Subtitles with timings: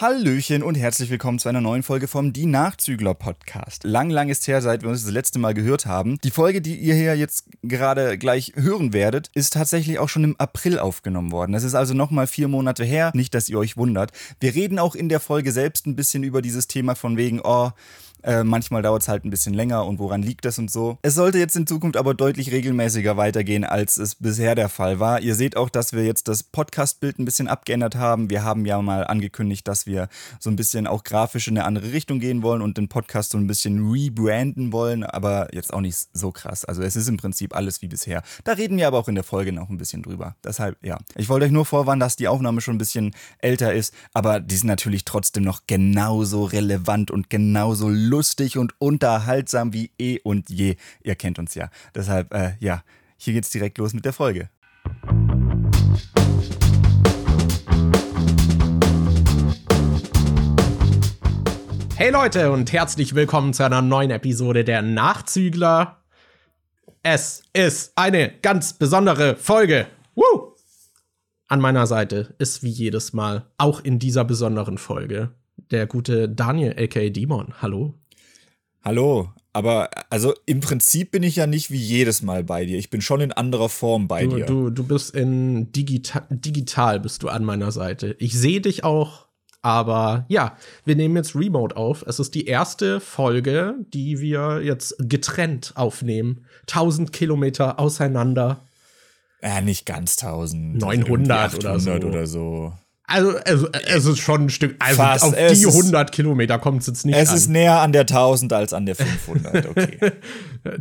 [0.00, 3.84] Hallöchen und herzlich willkommen zu einer neuen Folge vom Die Nachzügler Podcast.
[3.84, 6.18] Lang, lang ist her, seit wir uns das letzte Mal gehört haben.
[6.24, 10.36] Die Folge, die ihr hier jetzt gerade gleich hören werdet, ist tatsächlich auch schon im
[10.40, 11.52] April aufgenommen worden.
[11.52, 13.10] Das ist also nochmal vier Monate her.
[13.14, 14.12] Nicht, dass ihr euch wundert.
[14.40, 17.72] Wir reden auch in der Folge selbst ein bisschen über dieses Thema von wegen, oh,
[18.22, 20.98] äh, manchmal dauert es halt ein bisschen länger und woran liegt das und so.
[21.02, 25.20] Es sollte jetzt in Zukunft aber deutlich regelmäßiger weitergehen, als es bisher der Fall war.
[25.20, 28.30] Ihr seht auch, dass wir jetzt das Podcast-Bild ein bisschen abgeändert haben.
[28.30, 30.08] Wir haben ja mal angekündigt, dass wir
[30.38, 33.38] so ein bisschen auch grafisch in eine andere Richtung gehen wollen und den Podcast so
[33.38, 36.64] ein bisschen rebranden wollen, aber jetzt auch nicht so krass.
[36.64, 38.22] Also es ist im Prinzip alles wie bisher.
[38.44, 40.36] Da reden wir aber auch in der Folge noch ein bisschen drüber.
[40.44, 40.98] Deshalb, ja.
[41.16, 44.56] Ich wollte euch nur vorwarnen, dass die Aufnahme schon ein bisschen älter ist, aber die
[44.56, 50.50] sind natürlich trotzdem noch genauso relevant und genauso lustig lustig und unterhaltsam wie eh und
[50.50, 50.76] je.
[51.02, 51.70] Ihr kennt uns ja.
[51.94, 52.82] Deshalb, äh, ja,
[53.16, 54.50] hier geht's direkt los mit der Folge.
[61.94, 66.02] Hey Leute und herzlich willkommen zu einer neuen Episode der Nachzügler.
[67.02, 69.86] Es ist eine ganz besondere Folge.
[70.14, 70.56] Woo!
[71.46, 75.30] An meiner Seite ist wie jedes Mal, auch in dieser besonderen Folge,
[75.70, 77.54] der gute Daniel aka Demon.
[77.60, 77.99] Hallo.
[78.82, 82.78] Hallo, aber also im Prinzip bin ich ja nicht wie jedes Mal bei dir.
[82.78, 84.46] Ich bin schon in anderer Form bei du, dir.
[84.46, 88.16] Du, du bist in digital, digital bist du an meiner Seite.
[88.18, 89.26] Ich sehe dich auch,
[89.60, 92.04] aber ja, wir nehmen jetzt Remote auf.
[92.06, 96.46] Es ist die erste Folge, die wir jetzt getrennt aufnehmen.
[96.62, 98.64] 1000 Kilometer auseinander.
[99.42, 100.78] Ja, nicht ganz 1000.
[100.78, 101.90] 900 oder so.
[101.92, 102.72] oder so.
[103.10, 104.76] Also, also, es ist schon ein Stück.
[104.78, 105.24] Also, Fast.
[105.24, 107.16] auf es die 100 Kilometer kommt es jetzt nicht.
[107.16, 107.36] Es an.
[107.36, 110.12] ist näher an der 1000 als an der 500, okay.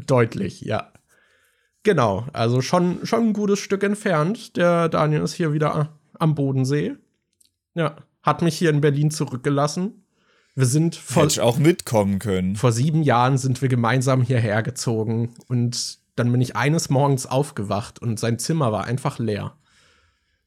[0.06, 0.92] Deutlich, ja.
[1.84, 4.58] Genau, also schon, schon ein gutes Stück entfernt.
[4.58, 6.96] Der Daniel ist hier wieder am Bodensee.
[7.74, 10.04] Ja, hat mich hier in Berlin zurückgelassen.
[10.56, 11.24] Wir sind vor.
[11.24, 12.56] Hätte ich auch mitkommen können.
[12.58, 18.02] Vor sieben Jahren sind wir gemeinsam hierher gezogen und dann bin ich eines Morgens aufgewacht
[18.02, 19.54] und sein Zimmer war einfach leer.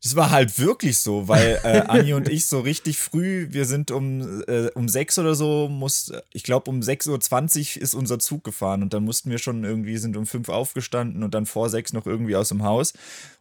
[0.03, 3.93] Das war halt wirklich so, weil äh, Anni und ich so richtig früh, wir sind
[3.93, 8.43] um, äh, um sechs oder so, muss, ich glaube um 6.20 Uhr ist unser Zug
[8.43, 11.93] gefahren und dann mussten wir schon irgendwie, sind um fünf aufgestanden und dann vor sechs
[11.93, 12.95] noch irgendwie aus dem Haus.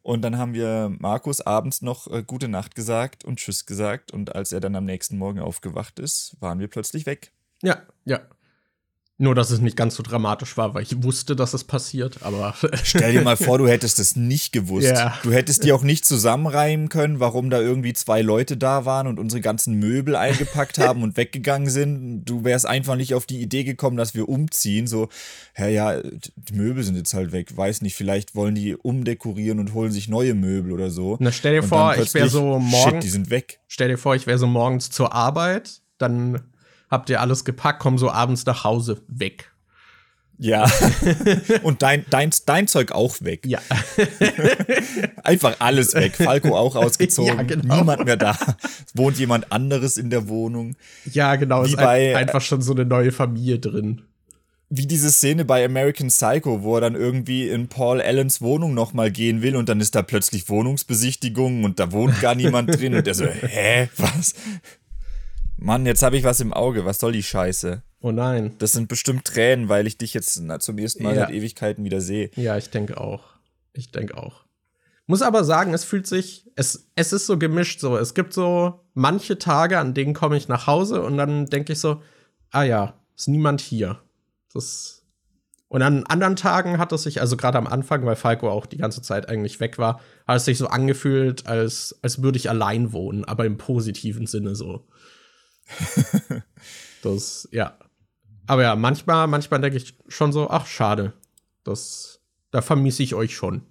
[0.03, 4.35] Und dann haben wir Markus abends noch äh, gute Nacht gesagt und Tschüss gesagt und
[4.35, 7.31] als er dann am nächsten Morgen aufgewacht ist, waren wir plötzlich weg.
[7.63, 8.19] Ja, ja.
[9.21, 12.55] Nur, dass es nicht ganz so dramatisch war, weil ich wusste, dass es passiert, aber.
[12.83, 14.87] Stell dir mal vor, du hättest es nicht gewusst.
[14.87, 15.13] Yeah.
[15.21, 19.19] Du hättest dir auch nicht zusammenreimen können, warum da irgendwie zwei Leute da waren und
[19.19, 22.25] unsere ganzen Möbel eingepackt haben und weggegangen sind.
[22.25, 24.87] Du wärst einfach nicht auf die Idee gekommen, dass wir umziehen.
[24.87, 25.07] So,
[25.55, 27.55] ja, ja, die Möbel sind jetzt halt weg.
[27.55, 31.17] Weiß nicht, vielleicht wollen die umdekorieren und holen sich neue Möbel oder so.
[31.19, 32.95] Na, stell dir vor, ich wäre so morgen.
[32.95, 33.59] Shit, die sind weg.
[33.67, 36.41] Stell dir vor, ich wäre so morgens zur Arbeit, dann
[36.91, 39.51] habt ihr alles gepackt, komm so abends nach Hause weg.
[40.41, 40.69] Ja.
[41.63, 43.45] Und dein, dein, dein Zeug auch weg.
[43.45, 43.59] Ja.
[45.23, 46.15] Einfach alles weg.
[46.15, 47.37] Falco auch ausgezogen.
[47.37, 47.75] Ja, genau.
[47.75, 48.35] Niemand mehr da.
[48.63, 50.75] Es wohnt jemand anderes in der Wohnung.
[51.11, 51.63] Ja, genau.
[51.63, 54.01] Wie ist bei, einfach schon so eine neue Familie drin.
[54.71, 59.11] Wie diese Szene bei American Psycho, wo er dann irgendwie in Paul Allens Wohnung nochmal
[59.11, 63.05] gehen will und dann ist da plötzlich Wohnungsbesichtigung und da wohnt gar niemand drin und
[63.05, 64.33] der so, hä, was?
[65.61, 66.85] Mann, jetzt habe ich was im Auge.
[66.85, 67.83] Was soll die Scheiße?
[68.01, 68.55] Oh nein.
[68.57, 71.21] Das sind bestimmt Tränen, weil ich dich jetzt zum ersten Mal ja.
[71.21, 72.31] seit Ewigkeiten wieder sehe.
[72.35, 73.35] Ja, ich denke auch.
[73.71, 74.43] Ich denke auch.
[75.05, 77.95] Muss aber sagen, es fühlt sich, es, es ist so gemischt so.
[77.95, 81.79] Es gibt so manche Tage, an denen komme ich nach Hause und dann denke ich
[81.79, 82.01] so,
[82.49, 84.01] ah ja, ist niemand hier.
[84.53, 85.01] Das
[85.67, 88.77] und an anderen Tagen hat es sich, also gerade am Anfang, weil Falco auch die
[88.77, 92.91] ganze Zeit eigentlich weg war, hat es sich so angefühlt, als, als würde ich allein
[92.91, 94.85] wohnen, aber im positiven Sinne so.
[97.03, 97.77] das, ja.
[98.47, 101.13] Aber ja, manchmal, manchmal denke ich schon so, ach, schade.
[101.63, 103.63] Das, da vermisse ich euch schon.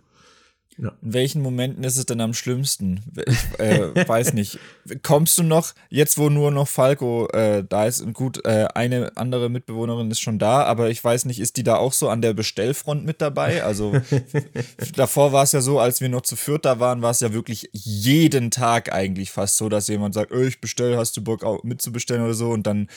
[0.79, 0.93] Ja.
[1.03, 3.03] In welchen Momenten ist es denn am schlimmsten?
[3.27, 4.59] Ich äh, weiß nicht.
[5.03, 9.17] Kommst du noch, jetzt wo nur noch Falco äh, da ist, und gut, äh, eine
[9.17, 12.23] andere Mitbewohnerin ist schon da, aber ich weiß nicht, ist die da auch so an
[12.23, 13.63] der Bestellfront mit dabei?
[13.63, 13.93] Also
[14.97, 17.33] davor war es ja so, als wir noch zu viert da waren, war es ja
[17.33, 21.63] wirklich jeden Tag eigentlich fast so, dass jemand sagt, ich bestell, hast du Bock auch
[21.63, 22.51] mitzubestellen oder so?
[22.51, 22.89] Und dann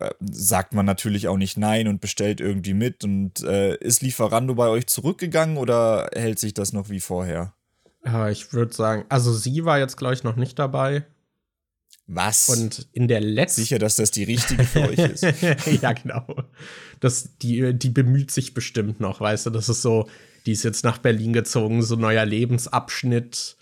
[0.00, 3.04] äh, sagt man natürlich auch nicht nein und bestellt irgendwie mit.
[3.04, 7.17] Und äh, ist Lieferando bei euch zurückgegangen oder hält sich das noch wie vor?
[7.18, 7.52] Vorher?
[8.04, 11.04] Ja, ich würde sagen, also sie war jetzt, glaube ich, noch nicht dabei.
[12.06, 12.48] Was?
[12.48, 13.62] Und in der letzten.
[13.62, 15.22] Sicher, dass das die richtige für euch ist.
[15.82, 16.24] ja, genau.
[17.00, 20.08] Das, die, die bemüht sich bestimmt noch, weißt du, das ist so,
[20.46, 23.56] die ist jetzt nach Berlin gezogen, so neuer Lebensabschnitt.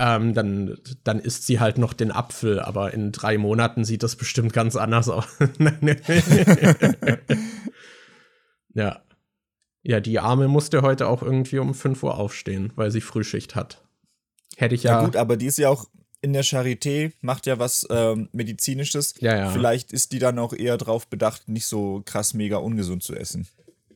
[0.00, 4.16] ähm, dann, dann isst sie halt noch den Apfel, aber in drei Monaten sieht das
[4.16, 5.24] bestimmt ganz anders aus.
[8.74, 9.00] ja.
[9.86, 13.84] Ja, die Arme musste heute auch irgendwie um 5 Uhr aufstehen, weil sie Frühschicht hat.
[14.56, 14.98] Hätte ich ja.
[14.98, 15.86] Ja, gut, aber die ist ja auch
[16.22, 19.14] in der Charité, macht ja was ähm, Medizinisches.
[19.20, 19.50] Ja, ja.
[19.50, 23.46] Vielleicht ist die dann auch eher drauf bedacht, nicht so krass mega ungesund zu essen.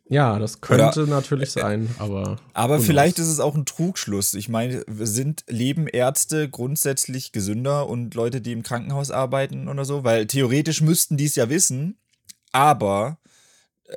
[0.09, 2.37] Ja, das könnte Oder, natürlich sein, aber.
[2.53, 4.35] Aber vielleicht ist es auch ein Trugschluss.
[4.35, 10.05] Ich meine, sind leben Ärzte grundsätzlich gesünder und Leute, die im Krankenhaus arbeiten oder so?
[10.05, 11.99] Weil theoretisch müssten die es ja wissen,
[12.53, 13.19] aber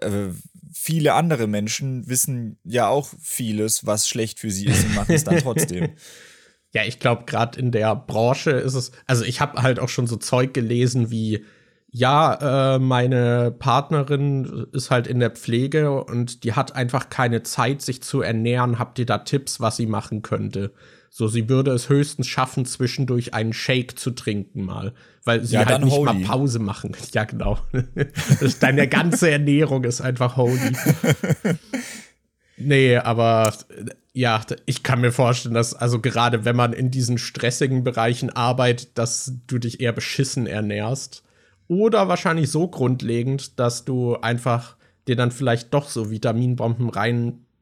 [0.01, 0.29] äh,
[0.73, 5.23] viele andere Menschen wissen ja auch vieles, was schlecht für sie ist und machen es
[5.23, 5.91] dann trotzdem.
[6.73, 10.07] ja, ich glaube, gerade in der Branche ist es, also ich habe halt auch schon
[10.07, 11.45] so Zeug gelesen wie,
[11.89, 17.83] ja, äh, meine Partnerin ist halt in der Pflege und die hat einfach keine Zeit,
[17.83, 18.79] sich zu ernähren.
[18.79, 20.73] Habt ihr da Tipps, was sie machen könnte?
[21.15, 25.63] So, sie würde es höchstens schaffen, zwischendurch einen Shake zu trinken mal, weil sie ja,
[25.63, 26.11] halt nicht holy.
[26.11, 26.97] mal Pause machen.
[27.13, 27.59] Ja, genau.
[28.59, 30.71] Deine ganze Ernährung ist einfach holy.
[32.57, 33.53] nee, aber
[34.11, 38.97] ja, ich kann mir vorstellen, dass also gerade wenn man in diesen stressigen Bereichen arbeitet,
[38.97, 41.21] dass du dich eher beschissen ernährst.
[41.67, 44.77] Oder wahrscheinlich so grundlegend, dass du einfach
[45.07, 46.89] dir dann vielleicht doch so Vitaminbomben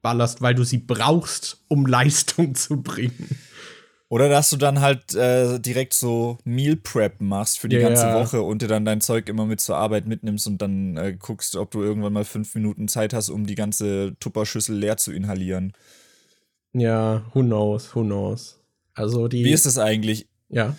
[0.03, 3.37] reinballerst, weil du sie brauchst, um Leistung zu bringen.
[4.09, 7.87] Oder dass du dann halt äh, direkt so Meal Prep machst für die yeah.
[7.87, 11.15] ganze Woche und dir dann dein Zeug immer mit zur Arbeit mitnimmst und dann äh,
[11.17, 15.13] guckst, ob du irgendwann mal fünf Minuten Zeit hast, um die ganze Tupperschüssel leer zu
[15.13, 15.71] inhalieren.
[16.73, 18.59] Ja, who knows, who knows.
[18.93, 19.45] Also die.
[19.45, 20.27] Wie ist es eigentlich?
[20.49, 20.75] Ja.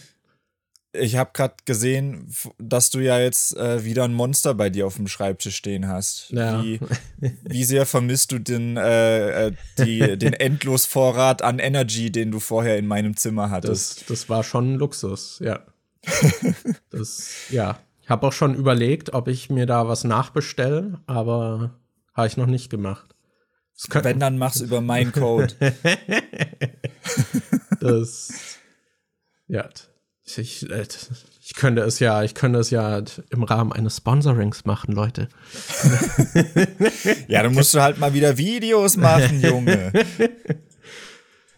[0.94, 4.96] Ich habe gerade gesehen, dass du ja jetzt äh, wieder ein Monster bei dir auf
[4.96, 6.30] dem Schreibtisch stehen hast.
[6.30, 6.62] Ja.
[6.62, 6.80] Wie,
[7.42, 12.78] wie sehr vermisst du den, äh, äh die, den Endlosvorrat an Energy, den du vorher
[12.78, 14.00] in meinem Zimmer hattest?
[14.02, 15.60] Das, das war schon ein Luxus, ja.
[16.90, 17.78] das, ja.
[18.02, 21.78] Ich habe auch schon überlegt, ob ich mir da was nachbestelle, aber
[22.14, 23.14] habe ich noch nicht gemacht.
[23.88, 25.54] Wenn, dann mach's über meinen Code.
[27.80, 28.58] das,
[29.48, 29.68] ja,
[30.24, 30.86] ich, äh,
[31.44, 35.28] ich könnte es ja, ich könnte es ja im Rahmen eines Sponsorings machen, Leute.
[37.28, 39.92] ja, dann musst du halt mal wieder Videos machen, Junge.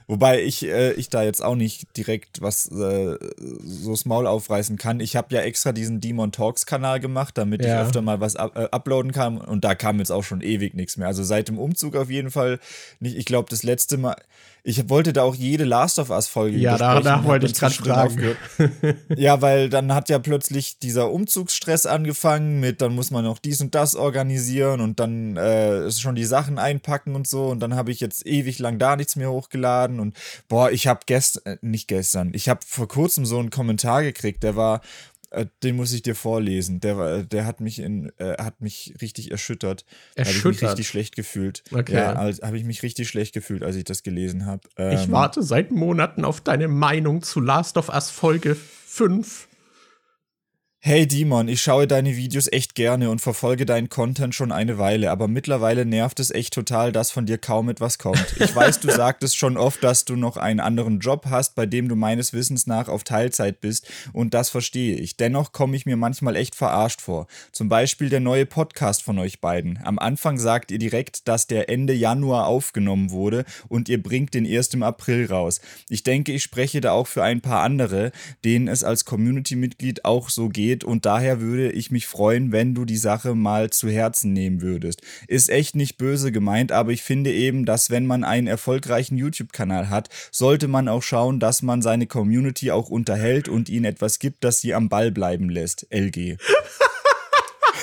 [0.07, 3.17] Wobei ich, äh, ich da jetzt auch nicht direkt was äh,
[3.63, 5.01] so das Maul aufreißen kann.
[5.01, 7.81] Ich habe ja extra diesen Demon Talks Kanal gemacht, damit ja.
[7.81, 9.39] ich öfter mal was up äh, uploaden kann.
[9.39, 11.09] Und da kam jetzt auch schon ewig nichts mehr.
[11.09, 12.61] Also seit dem Umzug auf jeden Fall
[13.01, 13.17] nicht.
[13.17, 14.17] Ich glaube, das letzte Mal,
[14.67, 18.35] ich wollte da auch jede Last of Us Folge Ja, danach wollte ich gerade fragen.
[19.15, 23.61] ja, weil dann hat ja plötzlich dieser Umzugsstress angefangen mit, dann muss man noch dies
[23.61, 27.49] und das organisieren und dann äh, schon die Sachen einpacken und so.
[27.49, 30.01] Und dann habe ich jetzt ewig lang da nichts mehr hochgeladen.
[30.01, 30.17] Und
[30.49, 34.43] boah, ich habe gestern, äh, nicht gestern, ich habe vor kurzem so einen Kommentar gekriegt,
[34.43, 34.81] der war,
[35.63, 36.81] den muss ich dir vorlesen.
[36.81, 39.85] Der, der hat mich in, äh, hat mich richtig erschüttert.
[40.15, 40.45] Erschüttert.
[40.45, 41.63] Habe ich mich richtig schlecht gefühlt.
[41.73, 41.95] Okay.
[41.95, 44.63] Ja, habe ich mich richtig schlecht gefühlt, als ich das gelesen habe.
[44.77, 49.49] Ähm, ich warte seit Monaten auf deine Meinung zu Last of Us Folge 5.
[50.87, 55.11] Hey Dimon, ich schaue deine Videos echt gerne und verfolge deinen Content schon eine Weile,
[55.11, 58.37] aber mittlerweile nervt es echt total, dass von dir kaum etwas kommt.
[58.39, 61.89] Ich weiß, du sagtest schon oft, dass du noch einen anderen Job hast, bei dem
[61.89, 65.17] du meines Wissens nach auf Teilzeit bist und das verstehe ich.
[65.17, 67.29] Dennoch komme ich mir manchmal echt verarscht vor.
[67.51, 69.79] Zum Beispiel der neue Podcast von euch beiden.
[69.85, 74.45] Am Anfang sagt ihr direkt, dass der Ende Januar aufgenommen wurde und ihr bringt den
[74.45, 75.63] erst im April raus.
[75.89, 78.13] Ich denke, ich spreche da auch für ein paar andere,
[78.45, 82.75] denen es als Community-Mitglied auch so geht geht und daher würde ich mich freuen, wenn
[82.75, 85.03] du die Sache mal zu Herzen nehmen würdest.
[85.29, 89.91] Ist echt nicht böse gemeint, aber ich finde eben, dass wenn man einen erfolgreichen YouTube-Kanal
[89.91, 94.43] hat, sollte man auch schauen, dass man seine Community auch unterhält und ihnen etwas gibt,
[94.43, 95.87] das sie am Ball bleiben lässt.
[95.91, 96.39] LG.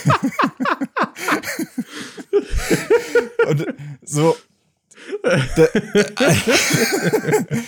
[3.48, 3.66] und
[4.04, 4.36] so.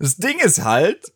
[0.00, 1.12] Das Ding ist halt,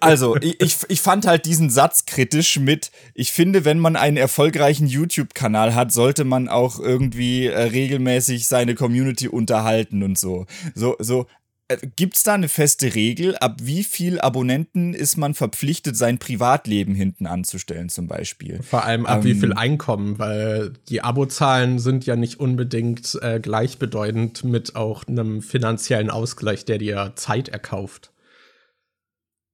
[0.00, 4.86] also, ich, ich fand halt diesen Satz kritisch mit, ich finde, wenn man einen erfolgreichen
[4.86, 10.46] YouTube-Kanal hat, sollte man auch irgendwie äh, regelmäßig seine Community unterhalten und so.
[10.74, 11.26] So, so,
[11.68, 16.18] äh, Gibt es da eine feste Regel, ab wie viel Abonnenten ist man verpflichtet, sein
[16.18, 18.60] Privatleben hinten anzustellen, zum Beispiel?
[18.62, 23.38] Vor allem ab ähm, wie viel Einkommen, weil die Abozahlen sind ja nicht unbedingt äh,
[23.40, 28.12] gleichbedeutend mit auch einem finanziellen Ausgleich, der dir Zeit erkauft.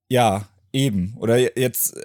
[0.09, 1.15] Ja, eben.
[1.17, 1.97] Oder jetzt,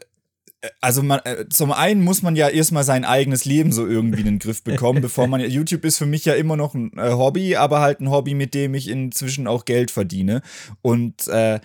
[0.80, 4.26] also man, äh, zum einen muss man ja erstmal sein eigenes Leben so irgendwie in
[4.26, 7.57] den Griff bekommen, bevor man YouTube ist für mich ja immer noch ein äh, Hobby,
[7.57, 10.42] aber halt ein Hobby, mit dem ich inzwischen auch Geld verdiene.
[10.83, 11.61] Und äh,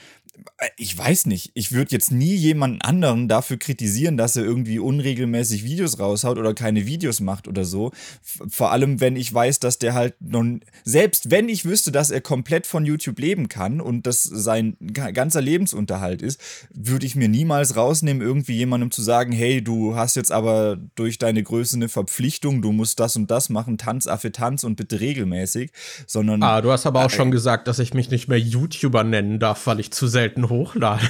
[0.78, 5.64] ich weiß nicht, ich würde jetzt nie jemanden anderen dafür kritisieren, dass er irgendwie unregelmäßig
[5.64, 7.92] Videos raushaut oder keine Videos macht oder so.
[8.22, 12.22] Vor allem, wenn ich weiß, dass der halt nun, selbst wenn ich wüsste, dass er
[12.22, 16.40] komplett von YouTube leben kann und das sein ganzer Lebensunterhalt ist,
[16.74, 21.18] würde ich mir niemals rausnehmen, irgendwie jemandem zu sagen, hey, du hast jetzt aber durch
[21.18, 25.00] deine Größe eine Verpflichtung, du musst das und das machen, Tanz, Affe, Tanz und bitte
[25.00, 25.72] regelmäßig,
[26.08, 26.44] sondern.
[26.44, 29.40] Ah, du hast aber auch äh, schon gesagt, dass ich mich nicht mehr YouTuber nennen
[29.40, 31.08] darf, weil ich zu selten selten hochladen.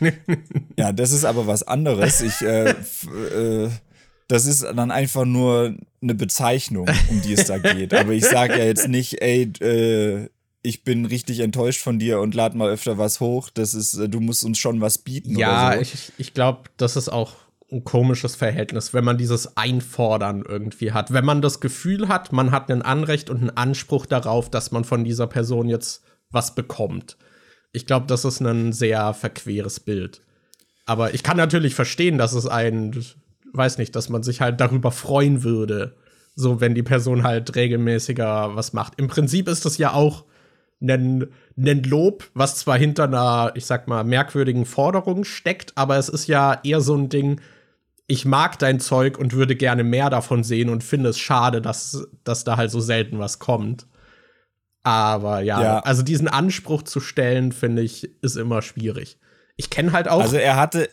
[0.78, 2.22] ja, das ist aber was anderes.
[2.22, 3.70] Ich, äh, äh,
[4.28, 7.92] das ist dann einfach nur eine Bezeichnung, um die es da geht.
[7.92, 10.28] Aber ich sage ja jetzt nicht, ey, äh,
[10.62, 13.50] ich bin richtig enttäuscht von dir und lad mal öfter was hoch.
[13.50, 15.36] Das ist, äh, du musst uns schon was bieten.
[15.38, 15.80] Ja, so.
[15.80, 17.34] ich, ich glaube, das ist auch
[17.70, 21.12] ein komisches Verhältnis, wenn man dieses Einfordern irgendwie hat.
[21.12, 24.84] Wenn man das Gefühl hat, man hat ein Anrecht und einen Anspruch darauf, dass man
[24.84, 27.16] von dieser Person jetzt was bekommt.
[27.72, 30.22] Ich glaube, das ist ein sehr verqueres Bild.
[30.86, 33.04] Aber ich kann natürlich verstehen, dass es ein,
[33.52, 35.96] weiß nicht, dass man sich halt darüber freuen würde,
[36.34, 38.94] so wenn die Person halt regelmäßiger was macht.
[38.96, 40.24] Im Prinzip ist das ja auch
[40.80, 46.08] ein, ein Lob, was zwar hinter einer, ich sag mal, merkwürdigen Forderung steckt, aber es
[46.08, 47.40] ist ja eher so ein Ding,
[48.06, 52.08] ich mag dein Zeug und würde gerne mehr davon sehen und finde es schade, dass,
[52.24, 53.86] dass da halt so selten was kommt.
[54.82, 59.18] Aber ja, ja, also diesen Anspruch zu stellen, finde ich, ist immer schwierig.
[59.56, 60.20] Ich kenne halt auch.
[60.20, 60.88] Also er hatte.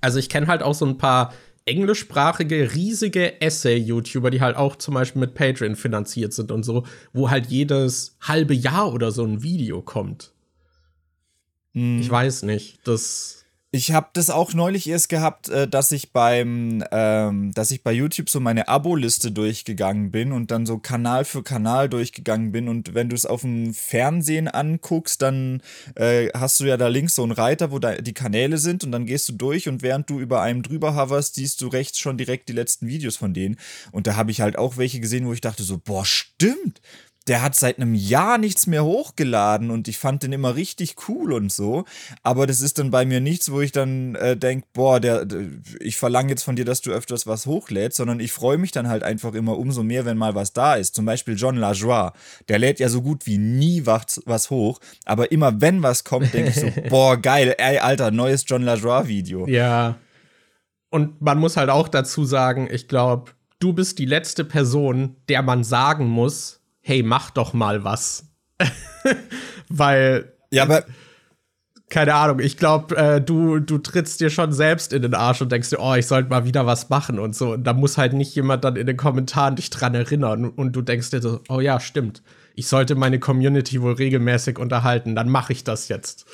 [0.00, 1.32] Also ich kenne halt auch so ein paar
[1.64, 7.30] englischsprachige, riesige Essay-YouTuber, die halt auch zum Beispiel mit Patreon finanziert sind und so, wo
[7.30, 10.32] halt jedes halbe Jahr oder so ein Video kommt.
[11.74, 12.00] Hm.
[12.00, 12.86] Ich weiß nicht.
[12.86, 17.82] Das ich habe das auch neulich erst gehabt, äh, dass ich beim, ähm, dass ich
[17.82, 22.68] bei YouTube so meine Abo-Liste durchgegangen bin und dann so Kanal für Kanal durchgegangen bin.
[22.68, 25.62] Und wenn du es auf dem Fernsehen anguckst, dann
[25.96, 28.92] äh, hast du ja da links so einen Reiter, wo da die Kanäle sind und
[28.92, 32.16] dann gehst du durch und während du über einem drüber hoverst, siehst du rechts schon
[32.16, 33.58] direkt die letzten Videos von denen.
[33.92, 36.80] Und da habe ich halt auch welche gesehen, wo ich dachte so, boah, stimmt
[37.28, 41.32] der hat seit einem Jahr nichts mehr hochgeladen und ich fand den immer richtig cool
[41.32, 41.84] und so.
[42.22, 45.26] Aber das ist dann bei mir nichts, wo ich dann äh, denke, boah, der,
[45.80, 48.88] ich verlange jetzt von dir, dass du öfters was hochlädst, sondern ich freue mich dann
[48.88, 50.94] halt einfach immer umso mehr, wenn mal was da ist.
[50.94, 52.12] Zum Beispiel John Lajoie,
[52.48, 56.32] der lädt ja so gut wie nie was, was hoch, aber immer wenn was kommt,
[56.32, 59.46] denke ich so, boah, geil, ey, Alter, neues John Lajoie-Video.
[59.46, 59.96] Ja.
[60.90, 65.42] Und man muss halt auch dazu sagen, ich glaube, du bist die letzte Person, der
[65.42, 66.57] man sagen muss,
[66.88, 68.24] hey, mach doch mal was.
[69.68, 70.32] Weil.
[70.50, 70.84] Ja, aber.
[71.90, 75.50] Keine Ahnung, ich glaube, äh, du, du trittst dir schon selbst in den Arsch und
[75.50, 77.54] denkst dir, oh, ich sollte mal wieder was machen und so.
[77.54, 80.82] Und da muss halt nicht jemand dann in den Kommentaren dich dran erinnern und du
[80.82, 82.22] denkst dir so, oh ja, stimmt.
[82.54, 86.26] Ich sollte meine Community wohl regelmäßig unterhalten, dann mache ich das jetzt.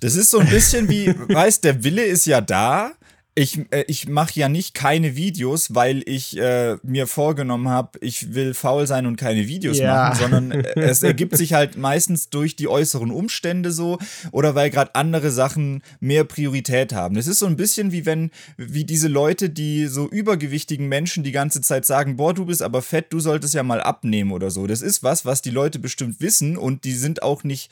[0.00, 2.92] Das ist so ein bisschen wie, weißt, der Wille ist ja da,
[3.34, 8.34] ich, äh, ich mache ja nicht keine Videos, weil ich äh, mir vorgenommen habe, ich
[8.34, 10.10] will faul sein und keine Videos ja.
[10.10, 13.98] machen, sondern äh, es ergibt sich halt meistens durch die äußeren Umstände so
[14.32, 17.16] oder weil gerade andere Sachen mehr Priorität haben.
[17.16, 21.32] Es ist so ein bisschen wie wenn, wie diese Leute, die so übergewichtigen Menschen die
[21.32, 24.66] ganze Zeit sagen, boah, du bist aber fett, du solltest ja mal abnehmen oder so.
[24.66, 27.70] Das ist was, was die Leute bestimmt wissen und die sind auch nicht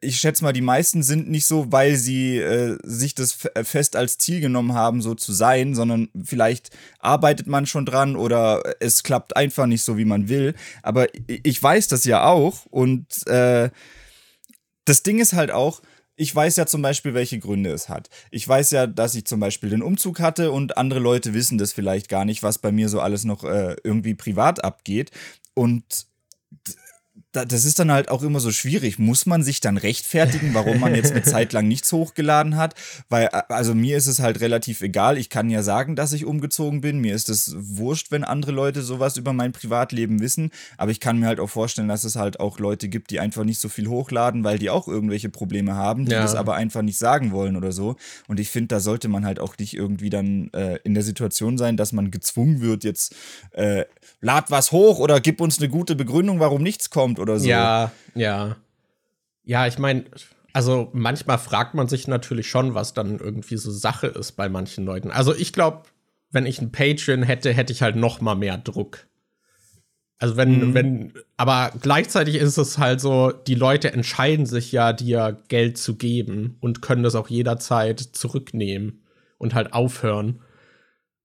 [0.00, 3.96] ich schätze mal, die meisten sind nicht so, weil sie äh, sich das äh, fest
[3.96, 9.02] als Ziel genommen haben, so zu sein, sondern vielleicht arbeitet man schon dran oder es
[9.02, 10.54] klappt einfach nicht so, wie man will.
[10.82, 13.70] Aber ich weiß das ja auch und äh,
[14.84, 15.82] das Ding ist halt auch,
[16.14, 18.08] ich weiß ja zum Beispiel, welche Gründe es hat.
[18.30, 21.72] Ich weiß ja, dass ich zum Beispiel den Umzug hatte und andere Leute wissen das
[21.72, 25.10] vielleicht gar nicht, was bei mir so alles noch äh, irgendwie privat abgeht.
[25.54, 26.06] Und
[27.32, 28.98] das ist dann halt auch immer so schwierig.
[28.98, 32.74] Muss man sich dann rechtfertigen, warum man jetzt eine Zeit lang nichts hochgeladen hat?
[33.08, 35.16] Weil, also mir ist es halt relativ egal.
[35.16, 37.00] Ich kann ja sagen, dass ich umgezogen bin.
[37.00, 40.50] Mir ist es wurscht, wenn andere Leute sowas über mein Privatleben wissen.
[40.76, 43.44] Aber ich kann mir halt auch vorstellen, dass es halt auch Leute gibt, die einfach
[43.44, 46.20] nicht so viel hochladen, weil die auch irgendwelche Probleme haben, die ja.
[46.20, 47.96] das aber einfach nicht sagen wollen oder so.
[48.28, 51.56] Und ich finde, da sollte man halt auch nicht irgendwie dann äh, in der Situation
[51.56, 53.14] sein, dass man gezwungen wird, jetzt
[53.52, 53.84] äh,
[54.20, 57.48] lad was hoch oder gib uns eine gute Begründung, warum nichts kommt oder so.
[57.48, 58.56] Ja, ja.
[59.44, 60.04] Ja, ich meine,
[60.52, 64.84] also manchmal fragt man sich natürlich schon, was dann irgendwie so Sache ist bei manchen
[64.84, 65.10] Leuten.
[65.10, 65.84] Also ich glaube,
[66.30, 69.06] wenn ich ein Patreon hätte, hätte ich halt noch mal mehr Druck.
[70.18, 70.74] Also wenn, mhm.
[70.74, 75.96] wenn, aber gleichzeitig ist es halt so, die Leute entscheiden sich ja, dir Geld zu
[75.96, 79.02] geben und können das auch jederzeit zurücknehmen.
[79.42, 80.40] und halt aufhören.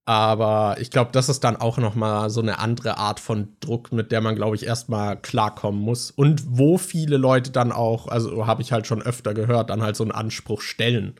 [0.08, 3.92] Aber ich glaube, das ist dann auch noch mal so eine andere Art von Druck,
[3.92, 6.12] mit der man, glaube ich, erstmal klarkommen muss.
[6.12, 9.98] Und wo viele Leute dann auch, also habe ich halt schon öfter gehört, dann halt
[9.98, 11.16] so einen Anspruch stellen.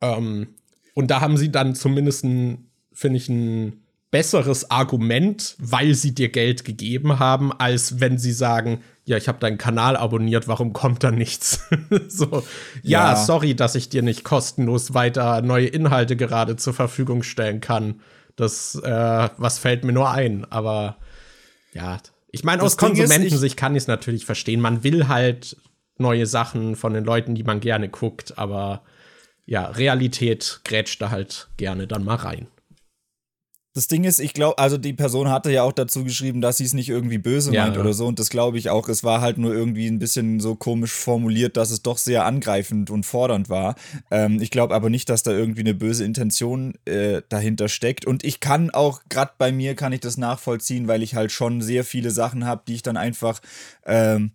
[0.00, 0.56] Ähm,
[0.94, 6.64] und da haben sie dann zumindest, finde ich, ein besseres Argument, weil sie dir Geld
[6.64, 11.12] gegeben haben, als wenn sie sagen, ja, ich habe deinen Kanal abonniert, warum kommt da
[11.12, 11.60] nichts?
[12.08, 12.42] so,
[12.82, 17.60] ja, ja, sorry, dass ich dir nicht kostenlos weiter neue Inhalte gerade zur Verfügung stellen
[17.60, 18.00] kann.
[18.34, 20.96] Das, äh, was fällt mir nur ein, aber
[21.72, 21.98] ja,
[22.32, 24.60] ich meine, aus Konsumentensicht kann ich es natürlich verstehen.
[24.60, 25.56] Man will halt
[25.98, 28.82] neue Sachen von den Leuten, die man gerne guckt, aber
[29.46, 32.48] ja, Realität grätscht da halt gerne dann mal rein.
[33.76, 36.64] Das Ding ist, ich glaube, also die Person hatte ja auch dazu geschrieben, dass sie
[36.64, 37.82] es nicht irgendwie böse ja, meint ja.
[37.82, 38.06] oder so.
[38.06, 38.88] Und das glaube ich auch.
[38.88, 42.88] Es war halt nur irgendwie ein bisschen so komisch formuliert, dass es doch sehr angreifend
[42.88, 43.74] und fordernd war.
[44.10, 48.06] Ähm, ich glaube aber nicht, dass da irgendwie eine böse Intention äh, dahinter steckt.
[48.06, 51.60] Und ich kann auch, gerade bei mir kann ich das nachvollziehen, weil ich halt schon
[51.60, 53.42] sehr viele Sachen habe, die ich dann einfach
[53.84, 54.30] ähm,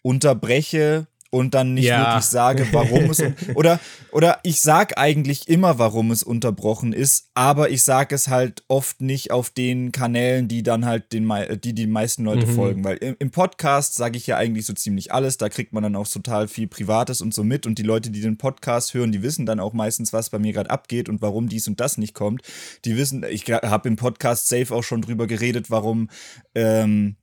[0.00, 2.06] unterbreche und dann nicht ja.
[2.06, 3.22] wirklich sage, warum es
[3.54, 3.80] oder
[4.12, 9.00] oder ich sag eigentlich immer, warum es unterbrochen ist, aber ich sage es halt oft
[9.00, 11.30] nicht auf den Kanälen, die dann halt den
[11.62, 12.54] die die meisten Leute mhm.
[12.54, 15.82] folgen, weil im, im Podcast sage ich ja eigentlich so ziemlich alles, da kriegt man
[15.82, 19.12] dann auch total viel Privates und so mit und die Leute, die den Podcast hören,
[19.12, 21.98] die wissen dann auch meistens, was bei mir gerade abgeht und warum dies und das
[21.98, 22.42] nicht kommt.
[22.84, 26.08] Die wissen, ich habe im Podcast safe auch schon drüber geredet, warum
[26.54, 27.16] ähm,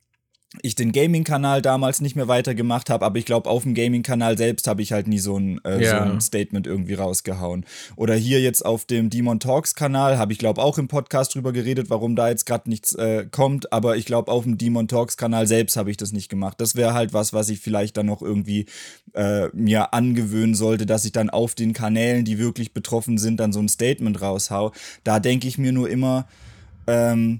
[0.62, 4.68] ich den Gaming-Kanal damals nicht mehr weitergemacht habe, aber ich glaube, auf dem Gaming-Kanal selbst
[4.68, 6.06] habe ich halt nie so ein, äh, ja.
[6.06, 7.66] so ein, Statement irgendwie rausgehauen.
[7.96, 11.90] Oder hier jetzt auf dem Demon Talks-Kanal habe ich, glaube auch im Podcast drüber geredet,
[11.90, 15.76] warum da jetzt gerade nichts äh, kommt, aber ich glaube, auf dem Demon Talks-Kanal selbst
[15.76, 16.62] habe ich das nicht gemacht.
[16.62, 18.68] Das wäre halt was, was ich vielleicht dann noch irgendwie
[19.14, 23.54] äh, mir angewöhnen sollte, dass ich dann auf den Kanälen, die wirklich betroffen sind, dann
[23.54, 24.72] so ein Statement raushau.
[25.04, 26.28] Da denke ich mir nur immer,
[26.88, 27.40] ähm,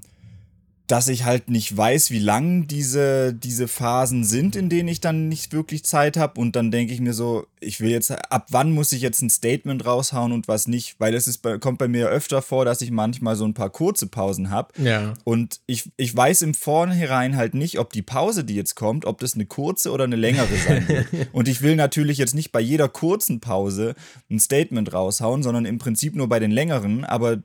[0.86, 5.28] dass ich halt nicht weiß, wie lang diese, diese Phasen sind, in denen ich dann
[5.28, 6.38] nicht wirklich Zeit habe.
[6.38, 9.30] Und dann denke ich mir so, ich will jetzt, ab wann muss ich jetzt ein
[9.30, 10.96] Statement raushauen und was nicht?
[11.00, 14.08] Weil es ist, kommt bei mir öfter vor, dass ich manchmal so ein paar kurze
[14.08, 14.74] Pausen habe.
[14.82, 15.14] Ja.
[15.24, 19.20] Und ich, ich weiß im Vornherein halt nicht, ob die Pause, die jetzt kommt, ob
[19.20, 21.28] das eine kurze oder eine längere sein wird.
[21.32, 23.94] und ich will natürlich jetzt nicht bei jeder kurzen Pause
[24.30, 27.04] ein Statement raushauen, sondern im Prinzip nur bei den längeren.
[27.04, 27.38] Aber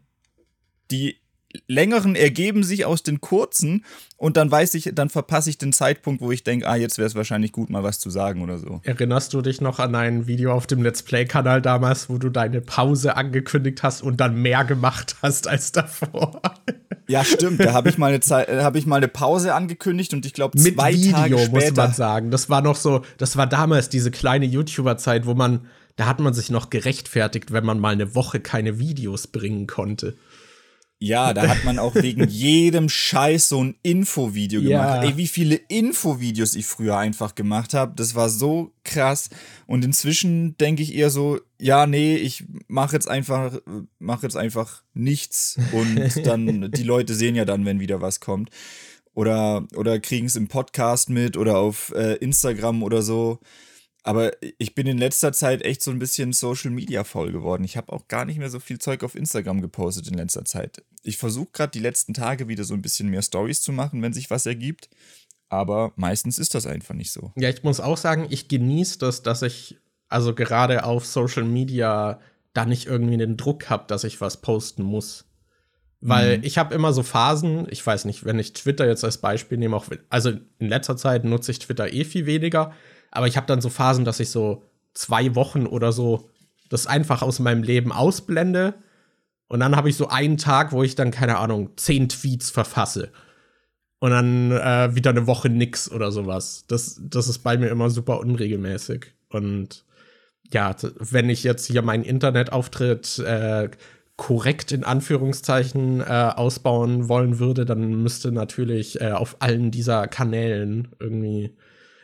[0.92, 1.16] die
[1.68, 3.84] längeren ergeben sich aus den kurzen
[4.18, 7.08] und dann weiß ich, dann verpasse ich den Zeitpunkt, wo ich denke, ah, jetzt wäre
[7.08, 8.82] es wahrscheinlich gut, mal was zu sagen oder so.
[8.84, 12.62] Erinnerst du dich noch an ein Video auf dem Let's Play-Kanal damals, wo du deine
[12.62, 16.42] Pause angekündigt hast und dann mehr gemacht hast als davor?
[17.10, 17.60] Ja, stimmt.
[17.60, 20.34] Da habe ich mal eine Zeit, äh, habe ich mal eine Pause angekündigt und ich
[20.34, 22.30] glaube zwei Video, Tage später muss man sagen.
[22.30, 25.62] Das war noch so, das war damals diese kleine YouTuber-Zeit, wo man,
[25.96, 30.18] da hat man sich noch gerechtfertigt, wenn man mal eine Woche keine Videos bringen konnte.
[31.02, 35.02] Ja, da hat man auch wegen jedem Scheiß so ein Infovideo gemacht.
[35.02, 35.04] Ja.
[35.04, 39.30] Ey, wie viele Infovideos ich früher einfach gemacht habe, das war so krass.
[39.66, 43.60] Und inzwischen denke ich eher so, ja, nee, ich mache jetzt einfach,
[43.98, 48.50] mache jetzt einfach nichts und dann die Leute sehen ja dann, wenn wieder was kommt.
[49.14, 53.40] Oder, oder kriegen es im Podcast mit oder auf äh, Instagram oder so.
[54.10, 57.64] Aber ich bin in letzter Zeit echt so ein bisschen Social Media voll geworden.
[57.64, 60.84] Ich habe auch gar nicht mehr so viel Zeug auf Instagram gepostet in letzter Zeit.
[61.04, 64.12] Ich versuche gerade die letzten Tage wieder so ein bisschen mehr Stories zu machen, wenn
[64.12, 64.90] sich was ergibt.
[65.48, 67.34] Aber meistens ist das einfach nicht so.
[67.36, 72.20] Ja, ich muss auch sagen, ich genieße das, dass ich also gerade auf Social Media
[72.54, 75.26] da nicht irgendwie den Druck habe, dass ich was posten muss.
[76.02, 76.46] Weil mhm.
[76.46, 79.76] ich habe immer so Phasen, ich weiß nicht, wenn ich Twitter jetzt als Beispiel nehme,
[79.76, 82.74] auch also in letzter Zeit nutze ich Twitter eh viel weniger,
[83.12, 86.30] aber ich habe dann so Phasen, dass ich so zwei Wochen oder so
[86.70, 88.76] das einfach aus meinem Leben ausblende.
[89.48, 93.12] Und dann habe ich so einen Tag, wo ich dann, keine Ahnung, zehn Tweets verfasse.
[94.00, 96.66] Und dann äh, wieder eine Woche nix oder sowas.
[96.68, 99.08] Das, das ist bei mir immer super unregelmäßig.
[99.30, 99.84] Und
[100.54, 103.70] ja, wenn ich jetzt hier meinen Internetauftritt äh,
[104.16, 110.90] korrekt in Anführungszeichen äh, ausbauen wollen würde, dann müsste natürlich äh, auf allen dieser Kanälen
[111.00, 111.56] irgendwie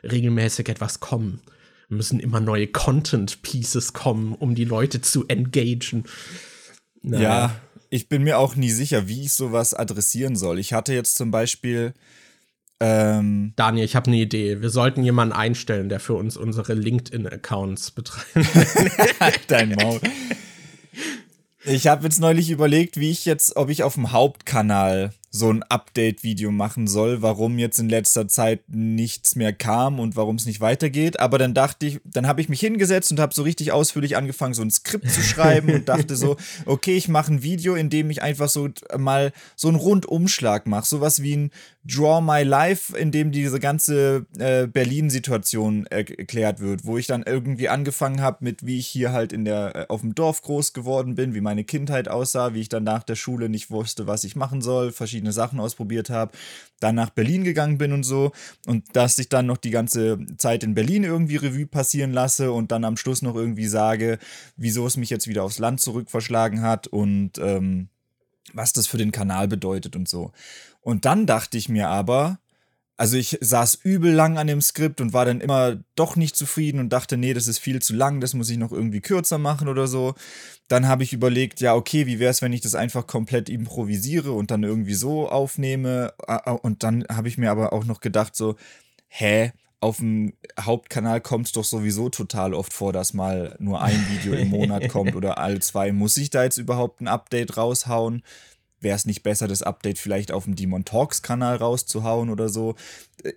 [0.09, 1.41] regelmäßig etwas kommen.
[1.87, 6.05] Müssen immer neue Content Pieces kommen, um die Leute zu engagen.
[7.01, 7.21] Naja.
[7.21, 7.55] Ja,
[7.89, 10.59] ich bin mir auch nie sicher, wie ich sowas adressieren soll.
[10.59, 11.93] Ich hatte jetzt zum Beispiel.
[12.79, 14.61] Ähm Daniel, ich habe eine Idee.
[14.61, 18.25] Wir sollten jemanden einstellen, der für uns unsere LinkedIn-Accounts betreibt.
[19.47, 20.01] Dein Maul.
[21.63, 25.63] Ich habe jetzt neulich überlegt, wie ich jetzt, ob ich auf dem Hauptkanal so ein
[25.63, 30.61] Update-Video machen soll, warum jetzt in letzter Zeit nichts mehr kam und warum es nicht
[30.61, 31.19] weitergeht.
[31.19, 34.53] Aber dann dachte ich, dann habe ich mich hingesetzt und habe so richtig ausführlich angefangen,
[34.53, 38.09] so ein Skript zu schreiben und dachte so, okay, ich mache ein Video, in dem
[38.09, 40.85] ich einfach so mal so einen Rundumschlag mache.
[40.85, 41.51] Sowas wie ein
[41.85, 47.69] Draw My Life, in dem diese ganze äh, Berlin-Situation erklärt wird, wo ich dann irgendwie
[47.69, 51.15] angefangen habe mit, wie ich hier halt in der, äh, auf dem Dorf groß geworden
[51.15, 54.35] bin, wie meine Kindheit aussah, wie ich dann nach der Schule nicht wusste, was ich
[54.35, 56.31] machen soll, verschiedene verschiedene Sachen ausprobiert habe,
[56.79, 58.31] dann nach Berlin gegangen bin und so
[58.67, 62.71] und dass ich dann noch die ganze Zeit in Berlin irgendwie Revue passieren lasse und
[62.71, 64.19] dann am Schluss noch irgendwie sage,
[64.57, 67.87] wieso es mich jetzt wieder aufs Land zurückverschlagen hat und ähm,
[68.53, 70.31] was das für den Kanal bedeutet und so.
[70.85, 72.37] Und dann dachte ich mir aber,
[72.95, 76.79] also ich saß übel lang an dem Skript und war dann immer doch nicht zufrieden
[76.79, 79.67] und dachte, nee, das ist viel zu lang, das muss ich noch irgendwie kürzer machen
[79.67, 80.13] oder so.
[80.67, 84.31] Dann habe ich überlegt, ja, okay, wie wäre es, wenn ich das einfach komplett improvisiere
[84.31, 86.13] und dann irgendwie so aufnehme?
[86.61, 88.55] Und dann habe ich mir aber auch noch gedacht, so,
[89.07, 89.53] hä?
[89.79, 94.33] Auf dem Hauptkanal kommt es doch sowieso total oft vor, dass mal nur ein Video
[94.33, 95.91] im Monat kommt oder all zwei.
[95.91, 98.21] Muss ich da jetzt überhaupt ein Update raushauen?
[98.85, 102.75] Wäre es nicht besser, das Update vielleicht auf dem Demon Talks Kanal rauszuhauen oder so.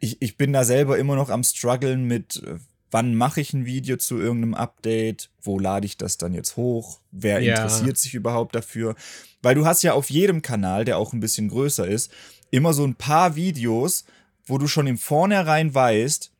[0.00, 2.58] Ich, ich bin da selber immer noch am struggeln mit, äh,
[2.90, 7.00] wann mache ich ein Video zu irgendeinem Update, wo lade ich das dann jetzt hoch,
[7.10, 7.54] wer ja.
[7.54, 8.94] interessiert sich überhaupt dafür.
[9.40, 12.12] Weil du hast ja auf jedem Kanal, der auch ein bisschen größer ist,
[12.50, 14.04] immer so ein paar Videos,
[14.44, 16.30] wo du schon im Vornherein weißt,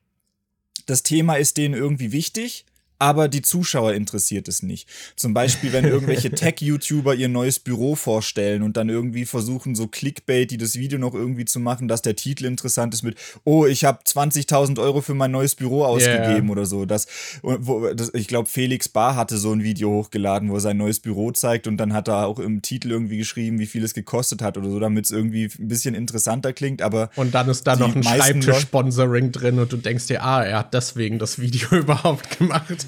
[0.87, 2.67] das Thema ist denen irgendwie wichtig
[2.99, 4.89] aber die Zuschauer interessiert es nicht.
[5.17, 10.51] Zum Beispiel, wenn irgendwelche Tech-YouTuber ihr neues Büro vorstellen und dann irgendwie versuchen, so Clickbait,
[10.51, 13.85] die das Video noch irgendwie zu machen, dass der Titel interessant ist mit, oh, ich
[13.85, 16.53] habe 20.000 Euro für mein neues Büro ausgegeben yeah.
[16.53, 16.87] oder so.
[16.87, 17.07] Das,
[17.43, 20.99] wo, das, ich glaube, Felix Bar hatte so ein Video hochgeladen, wo er sein neues
[21.01, 24.43] Büro zeigt und dann hat er auch im Titel irgendwie geschrieben, wie viel es gekostet
[24.43, 26.83] hat oder so, damit es irgendwie ein bisschen interessanter klingt.
[26.83, 30.59] Aber und dann ist da noch ein Schreibtisch-Sponsoring drin und du denkst dir, ah, er
[30.59, 32.88] hat deswegen das Video überhaupt gemacht.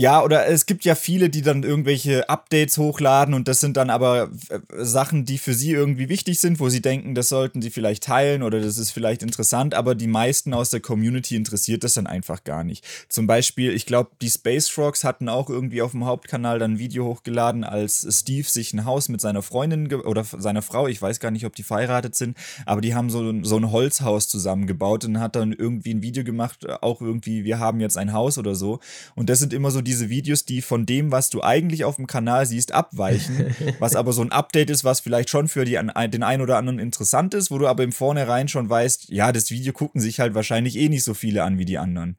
[0.00, 3.90] Ja, oder es gibt ja viele, die dann irgendwelche Updates hochladen und das sind dann
[3.90, 7.70] aber äh, Sachen, die für sie irgendwie wichtig sind, wo sie denken, das sollten sie
[7.70, 11.94] vielleicht teilen oder das ist vielleicht interessant, aber die meisten aus der Community interessiert das
[11.94, 12.84] dann einfach gar nicht.
[13.08, 16.78] Zum Beispiel, ich glaube, die Space Frogs hatten auch irgendwie auf dem Hauptkanal dann ein
[16.78, 21.18] Video hochgeladen, als Steve sich ein Haus mit seiner Freundin oder seiner Frau, ich weiß
[21.18, 25.18] gar nicht, ob die verheiratet sind, aber die haben so, so ein Holzhaus zusammengebaut und
[25.18, 28.78] hat dann irgendwie ein Video gemacht, auch irgendwie, wir haben jetzt ein Haus oder so.
[29.16, 32.06] Und das sind immer so diese Videos, die von dem, was du eigentlich auf dem
[32.06, 36.22] Kanal siehst, abweichen, was aber so ein Update ist, was vielleicht schon für die, den
[36.22, 39.72] einen oder anderen interessant ist, wo du aber im Vornherein schon weißt, ja, das Video
[39.72, 42.18] gucken sich halt wahrscheinlich eh nicht so viele an wie die anderen.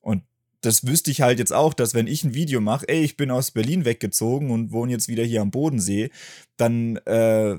[0.00, 0.22] Und
[0.60, 3.30] das wüsste ich halt jetzt auch, dass wenn ich ein Video mache, ey, ich bin
[3.30, 6.10] aus Berlin weggezogen und wohne jetzt wieder hier am Bodensee,
[6.56, 7.56] dann äh,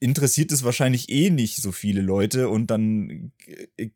[0.00, 3.32] interessiert es wahrscheinlich eh nicht so viele Leute und dann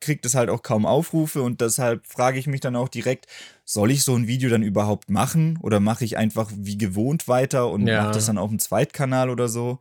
[0.01, 3.27] kriegt es halt auch kaum Aufrufe und deshalb frage ich mich dann auch direkt,
[3.64, 7.70] soll ich so ein Video dann überhaupt machen oder mache ich einfach wie gewohnt weiter
[7.70, 8.03] und ja.
[8.03, 9.81] mache das dann auf dem Zweitkanal oder so?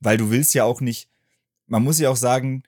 [0.00, 1.08] Weil du willst ja auch nicht,
[1.66, 2.62] man muss ja auch sagen,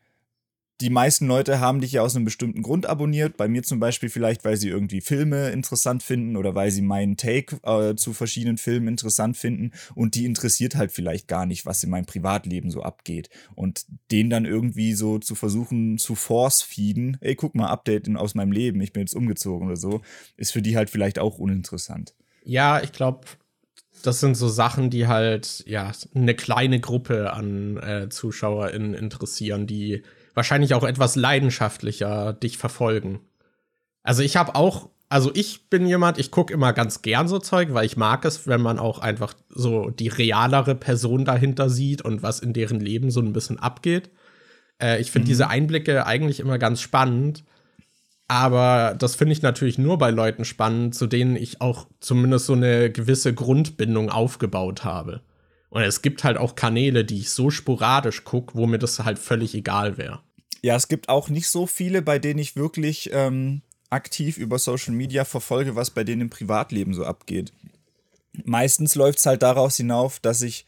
[0.80, 3.36] die meisten Leute haben dich ja aus einem bestimmten Grund abonniert.
[3.36, 7.16] Bei mir zum Beispiel vielleicht, weil sie irgendwie Filme interessant finden oder weil sie meinen
[7.16, 9.72] Take äh, zu verschiedenen Filmen interessant finden.
[9.94, 13.28] Und die interessiert halt vielleicht gar nicht, was in meinem Privatleben so abgeht.
[13.54, 18.52] Und den dann irgendwie so zu versuchen zu force-feeden, ey, guck mal, Update aus meinem
[18.52, 20.00] Leben, ich bin jetzt umgezogen oder so,
[20.36, 22.14] ist für die halt vielleicht auch uninteressant.
[22.44, 23.26] Ja, ich glaube,
[24.02, 30.02] das sind so Sachen, die halt, ja, eine kleine Gruppe an äh, ZuschauerInnen interessieren, die
[30.40, 33.20] wahrscheinlich auch etwas leidenschaftlicher dich verfolgen.
[34.02, 37.74] Also ich habe auch, also ich bin jemand, ich gucke immer ganz gern so Zeug,
[37.74, 42.22] weil ich mag es, wenn man auch einfach so die realere Person dahinter sieht und
[42.22, 44.08] was in deren Leben so ein bisschen abgeht.
[44.80, 45.28] Äh, ich finde mhm.
[45.28, 47.44] diese Einblicke eigentlich immer ganz spannend.
[48.26, 52.54] Aber das finde ich natürlich nur bei Leuten spannend, zu denen ich auch zumindest so
[52.54, 55.20] eine gewisse Grundbindung aufgebaut habe.
[55.68, 59.18] Und es gibt halt auch Kanäle, die ich so sporadisch gucke, wo mir das halt
[59.18, 60.20] völlig egal wäre.
[60.62, 64.94] Ja, es gibt auch nicht so viele, bei denen ich wirklich ähm, aktiv über Social
[64.94, 67.52] Media verfolge, was bei denen im Privatleben so abgeht.
[68.44, 70.66] Meistens läuft es halt daraus hinauf, dass ich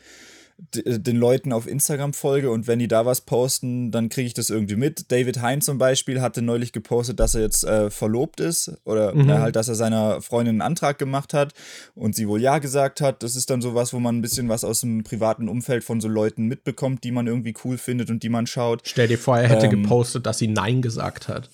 [0.70, 4.48] den Leuten auf Instagram folge und wenn die da was posten, dann kriege ich das
[4.48, 5.10] irgendwie mit.
[5.10, 9.28] David Hein zum Beispiel hatte neulich gepostet, dass er jetzt äh, verlobt ist oder mhm.
[9.28, 11.52] äh, halt, dass er seiner Freundin einen Antrag gemacht hat
[11.94, 13.22] und sie wohl ja gesagt hat.
[13.22, 16.08] Das ist dann sowas, wo man ein bisschen was aus dem privaten Umfeld von so
[16.08, 18.82] Leuten mitbekommt, die man irgendwie cool findet und die man schaut.
[18.84, 21.50] Stell dir vor, er hätte ähm, gepostet, dass sie Nein gesagt hat.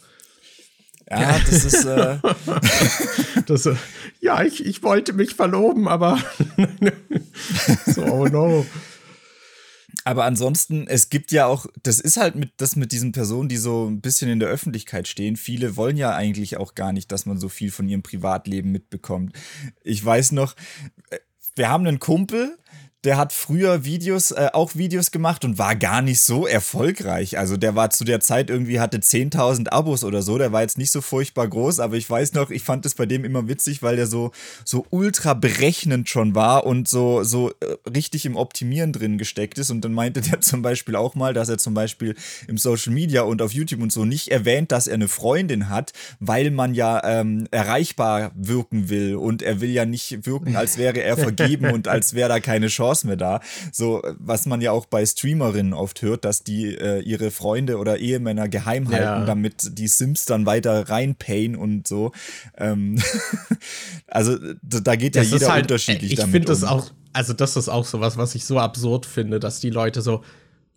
[1.11, 1.85] Ja, das ist.
[1.87, 2.19] Äh
[3.47, 3.75] das, äh,
[4.21, 6.19] ja, ich, ich wollte mich verloben, aber.
[7.87, 8.67] so, oh no.
[10.09, 13.59] Aber ansonsten, es gibt ja auch, das ist halt mit, das mit diesen Personen, die
[13.59, 15.37] so ein bisschen in der Öffentlichkeit stehen.
[15.37, 19.37] Viele wollen ja eigentlich auch gar nicht, dass man so viel von ihrem Privatleben mitbekommt.
[19.85, 20.57] Ich weiß noch,
[21.11, 21.19] äh,
[21.57, 22.57] wir haben einen Kumpel,
[23.09, 27.39] der hat früher Videos, äh, auch Videos gemacht und war gar nicht so erfolgreich.
[27.39, 30.37] Also der war zu der Zeit irgendwie, hatte 10.000 Abos oder so.
[30.37, 33.07] Der war jetzt nicht so furchtbar groß, aber ich weiß noch, ich fand es bei
[33.07, 34.31] dem immer witzig, weil der so,
[34.63, 39.71] so ultra berechnend schon war und so, so äh, richtig im Optimieren drin gesteckt ist.
[39.71, 42.15] Und dann meinte der zum Beispiel auch mal, dass er zum Beispiel
[42.47, 45.95] im Social Media und auf YouTube und so nicht erwähnt, dass er eine Freundin hat,
[46.21, 51.03] weil man ja ähm, erreichbar wirken will und er will ja nicht wirken, als wäre
[51.03, 53.41] er vergeben und als wäre da keine Chance Chance mehr da.
[53.73, 57.99] So, was man ja auch bei Streamerinnen oft hört, dass die äh, ihre Freunde oder
[57.99, 59.25] Ehemänner geheim halten, ja.
[59.25, 62.13] damit die Sims dann weiter reinpayen und so.
[62.57, 63.01] Ähm
[64.07, 66.29] also da geht ja das jeder halt, unterschiedlich ich damit.
[66.29, 69.61] Ich finde das auch, also das ist auch sowas, was ich so absurd finde, dass
[69.61, 70.23] die Leute so,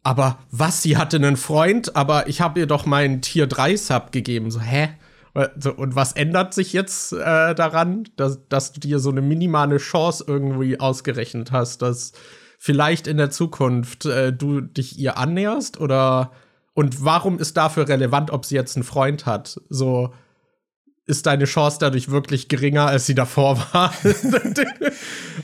[0.03, 4.11] aber was, sie hatte einen Freund, aber ich habe ihr doch meinen Tier 3 Sub
[4.11, 4.49] gegeben.
[4.49, 4.89] So, hä?
[5.33, 10.25] Und was ändert sich jetzt äh, daran, dass, dass du dir so eine minimale Chance
[10.27, 12.11] irgendwie ausgerechnet hast, dass
[12.59, 15.79] vielleicht in der Zukunft äh, du dich ihr annäherst?
[15.79, 16.31] Oder
[16.73, 19.59] und warum ist dafür relevant, ob sie jetzt einen Freund hat?
[19.69, 20.13] So
[21.05, 23.93] ist deine Chance dadurch wirklich geringer, als sie davor war?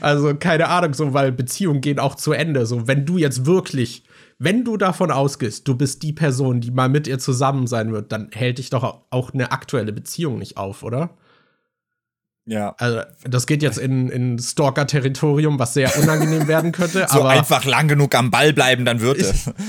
[0.00, 2.66] also keine Ahnung, so weil Beziehungen gehen auch zu Ende.
[2.66, 4.04] So wenn du jetzt wirklich
[4.38, 8.12] wenn du davon ausgehst, du bist die Person, die mal mit ihr zusammen sein wird,
[8.12, 11.16] dann hält dich doch auch eine aktuelle Beziehung nicht auf, oder?
[12.46, 12.74] Ja.
[12.78, 17.06] Also, das geht jetzt in, in Stalker-Territorium, was sehr unangenehm werden könnte.
[17.10, 19.50] so aber einfach lang genug am Ball bleiben, dann wird es.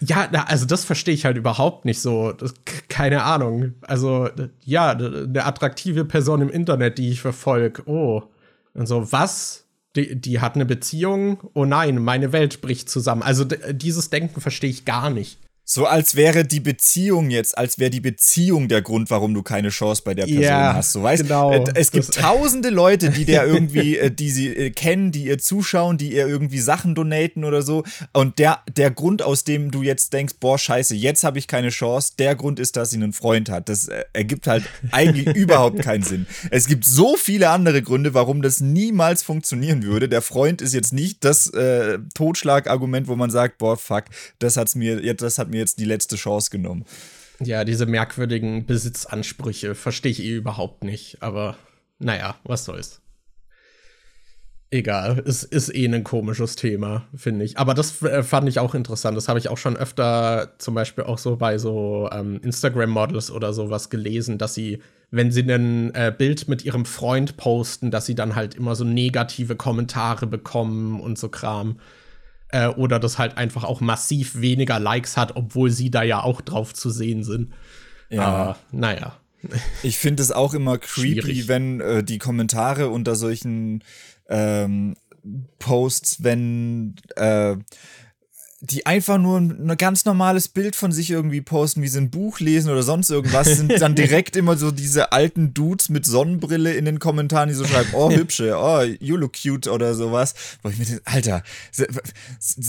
[0.00, 2.30] Ja, also das verstehe ich halt überhaupt nicht so.
[2.30, 2.54] Das,
[2.88, 3.74] keine Ahnung.
[3.80, 4.30] Also,
[4.64, 7.82] ja, eine attraktive Person im Internet, die ich verfolge.
[7.86, 8.22] Oh.
[8.74, 9.66] Und so, was?
[9.96, 13.22] Die, die hat eine Beziehung, oh nein, meine Welt bricht zusammen.
[13.22, 15.38] Also dieses Denken verstehe ich gar nicht.
[15.70, 19.68] So als wäre die Beziehung jetzt, als wäre die Beziehung der Grund, warum du keine
[19.68, 20.92] Chance bei der Person ja, hast.
[20.92, 21.52] So weißt genau.
[21.52, 25.36] Äh, es gibt tausende Leute, die der irgendwie, äh, die sie äh, kennen, die ihr
[25.36, 27.84] zuschauen, die ihr irgendwie Sachen donaten oder so.
[28.14, 31.68] Und der, der Grund, aus dem du jetzt denkst, boah, scheiße, jetzt habe ich keine
[31.68, 33.68] Chance, der Grund ist, dass sie einen Freund hat.
[33.68, 36.26] Das ergibt halt eigentlich überhaupt keinen Sinn.
[36.50, 40.08] Es gibt so viele andere Gründe, warum das niemals funktionieren würde.
[40.08, 41.52] Der Freund ist jetzt nicht das
[42.14, 44.04] Totschlagargument, wo man sagt, boah, fuck,
[44.38, 46.84] das hat's mir, das hat mir mir jetzt die letzte Chance genommen.
[47.40, 51.22] Ja, diese merkwürdigen Besitzansprüche verstehe ich eh überhaupt nicht.
[51.22, 51.56] Aber
[51.98, 53.00] naja, was soll's.
[54.70, 57.56] Egal, es ist eh ein komisches Thema, finde ich.
[57.56, 59.16] Aber das äh, fand ich auch interessant.
[59.16, 63.54] Das habe ich auch schon öfter zum Beispiel auch so bei so ähm, Instagram-Models oder
[63.54, 68.14] sowas gelesen, dass sie, wenn sie ein äh, Bild mit ihrem Freund posten, dass sie
[68.14, 71.80] dann halt immer so negative Kommentare bekommen und so Kram
[72.50, 76.40] äh, oder das halt einfach auch massiv weniger Likes hat, obwohl sie da ja auch
[76.40, 77.52] drauf zu sehen sind.
[78.10, 78.22] Ja.
[78.22, 79.16] Aber naja.
[79.82, 81.48] Ich finde es auch immer creepy, Schwierig.
[81.48, 83.84] wenn äh, die Kommentare unter solchen
[84.28, 84.96] ähm,
[85.58, 87.56] Posts, wenn äh,
[88.60, 92.40] die einfach nur ein ganz normales Bild von sich irgendwie posten, wie sie ein Buch
[92.40, 96.84] lesen oder sonst irgendwas, sind dann direkt immer so diese alten Dudes mit Sonnenbrille in
[96.84, 100.34] den Kommentaren, die so schreiben, oh, hübsche, oh, you look cute oder sowas.
[100.62, 101.44] Wo ich mir denke, Alter,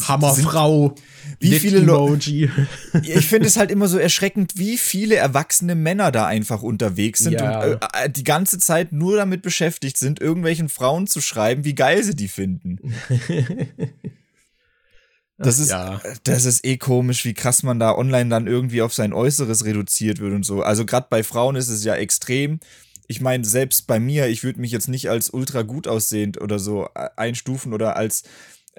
[0.08, 0.94] Hammerfrau,
[1.40, 2.52] wie viele Emoji.
[3.02, 7.34] ich finde es halt immer so erschreckend, wie viele erwachsene Männer da einfach unterwegs sind
[7.34, 7.64] ja.
[7.64, 12.04] und äh, die ganze Zeit nur damit beschäftigt sind, irgendwelchen Frauen zu schreiben, wie geil
[12.04, 12.78] sie die finden.
[15.42, 16.02] Das ist, ja.
[16.24, 20.20] das ist eh komisch, wie krass man da online dann irgendwie auf sein Äußeres reduziert
[20.20, 20.62] wird und so.
[20.62, 22.60] Also gerade bei Frauen ist es ja extrem.
[23.08, 26.60] Ich meine, selbst bei mir, ich würde mich jetzt nicht als ultra gut aussehend oder
[26.60, 28.28] so äh, einstufen oder als äh,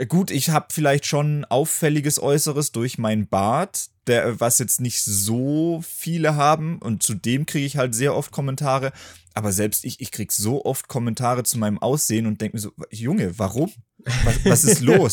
[0.08, 5.82] gut, ich habe vielleicht schon auffälliges Äußeres durch meinen Bart, der, was jetzt nicht so
[5.86, 8.92] viele haben und zudem kriege ich halt sehr oft Kommentare,
[9.34, 12.72] aber selbst ich, ich kriege so oft Kommentare zu meinem Aussehen und denke mir so,
[12.90, 13.72] Junge, warum?
[14.24, 15.12] Was, was ist los?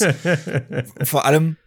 [1.04, 1.58] Vor allem,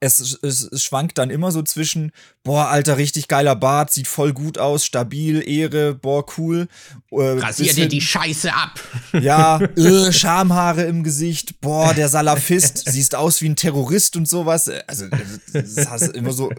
[0.00, 4.32] es, es, es, schwankt dann immer so zwischen, boah, alter, richtig geiler Bart, sieht voll
[4.32, 6.68] gut aus, stabil, Ehre, boah, cool.
[7.10, 8.80] Äh, Rasier dir die Scheiße ab.
[9.20, 14.70] Ja, äh, Schamhaare im Gesicht, boah, der Salafist, siehst aus wie ein Terrorist und sowas.
[14.86, 15.06] Also,
[15.52, 16.50] das hast immer so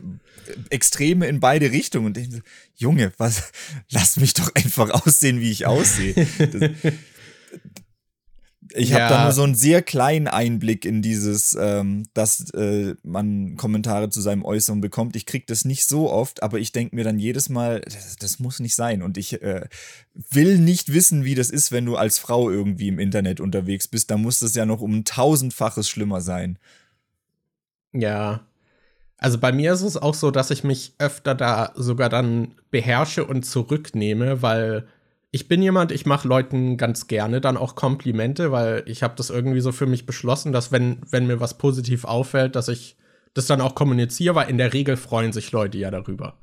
[0.70, 2.08] Extreme in beide Richtungen.
[2.08, 2.30] Und ich,
[2.76, 3.52] Junge, was,
[3.90, 6.14] lass mich doch einfach aussehen, wie ich aussehe.
[6.38, 6.72] Das,
[8.74, 9.00] ich ja.
[9.00, 14.10] habe da nur so einen sehr kleinen Einblick in dieses, ähm, dass äh, man Kommentare
[14.10, 15.16] zu seinem Äußeren bekommt.
[15.16, 18.40] Ich kriege das nicht so oft, aber ich denke mir dann jedes Mal, das, das
[18.40, 19.02] muss nicht sein.
[19.02, 19.68] Und ich äh,
[20.14, 24.12] will nicht wissen, wie das ist, wenn du als Frau irgendwie im Internet unterwegs bist.
[24.12, 26.60] Da muss das ja noch um ein tausendfaches schlimmer sein.
[27.94, 28.42] Ja.
[29.18, 33.26] Also bei mir ist es auch so, dass ich mich öfter da sogar dann beherrsche
[33.26, 34.88] und zurücknehme, weil
[35.32, 39.30] ich bin jemand, ich mache Leuten ganz gerne dann auch Komplimente, weil ich habe das
[39.30, 42.98] irgendwie so für mich beschlossen, dass wenn, wenn mir was positiv auffällt, dass ich
[43.36, 46.40] das dann auch kommuniziere, weil in der Regel freuen sich Leute ja darüber.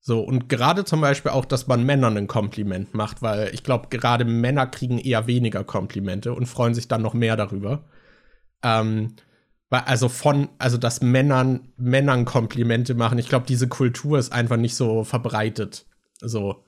[0.00, 3.88] So, und gerade zum Beispiel auch, dass man Männern ein Kompliment macht, weil ich glaube,
[3.90, 7.84] gerade Männer kriegen eher weniger Komplimente und freuen sich dann noch mehr darüber.
[8.62, 9.16] Ähm,
[9.68, 14.76] also von, also dass Männern, Männern Komplimente machen, ich glaube, diese Kultur ist einfach nicht
[14.76, 15.86] so verbreitet.
[16.20, 16.64] So.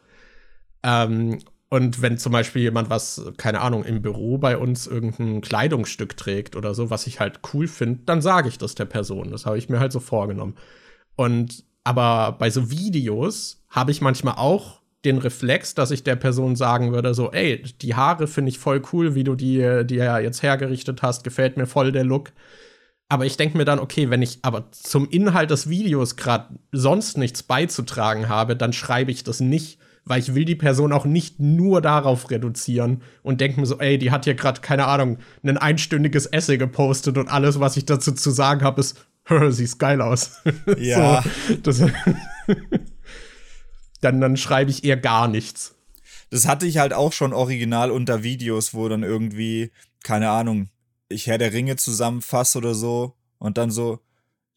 [0.83, 1.39] Ähm,
[1.71, 6.57] und wenn zum Beispiel jemand was, keine Ahnung, im Büro bei uns irgendein Kleidungsstück trägt
[6.57, 9.31] oder so, was ich halt cool finde, dann sage ich das der Person.
[9.31, 10.57] Das habe ich mir halt so vorgenommen.
[11.15, 16.57] Und aber bei so Videos habe ich manchmal auch den Reflex, dass ich der Person
[16.57, 20.19] sagen würde, so, ey, die Haare finde ich voll cool, wie du die, die ja
[20.19, 22.33] jetzt hergerichtet hast, gefällt mir voll der Look.
[23.09, 27.17] Aber ich denke mir dann, okay, wenn ich aber zum Inhalt des Videos gerade sonst
[27.17, 31.39] nichts beizutragen habe, dann schreibe ich das nicht, weil ich will die Person auch nicht
[31.39, 35.59] nur darauf reduzieren und denke mir so, ey, die hat hier gerade, keine Ahnung, ein
[35.59, 39.07] einstündiges Essay gepostet und alles, was ich dazu zu sagen habe, ist,
[39.51, 40.43] siehst geil aus.
[40.79, 41.23] Ja.
[41.23, 41.79] so, das,
[44.01, 45.75] dann, dann schreibe ich eher gar nichts.
[46.31, 49.71] Das hatte ich halt auch schon original unter Videos, wo dann irgendwie,
[50.03, 50.69] keine Ahnung,
[51.09, 54.01] ich Herr der Ringe zusammenfasse oder so und dann so,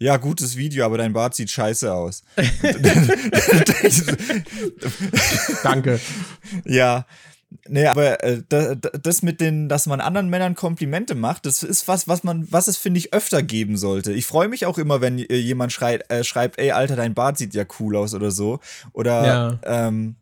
[0.02, 2.24] ja, gutes Video, aber dein Bart sieht scheiße aus.
[5.64, 6.00] Danke.
[6.66, 7.06] Ja.
[7.68, 8.42] Nee, aber äh,
[9.04, 12.68] das mit den, dass man anderen Männern Komplimente macht, das ist was, was man, was
[12.68, 14.12] es, finde ich, öfter geben sollte.
[14.12, 17.38] Ich freue mich auch immer, wenn äh, jemand schreit, äh, schreibt, ey, Alter, dein Bart
[17.38, 18.60] sieht ja cool aus oder so.
[18.94, 19.60] Oder ja.
[19.88, 20.16] ähm,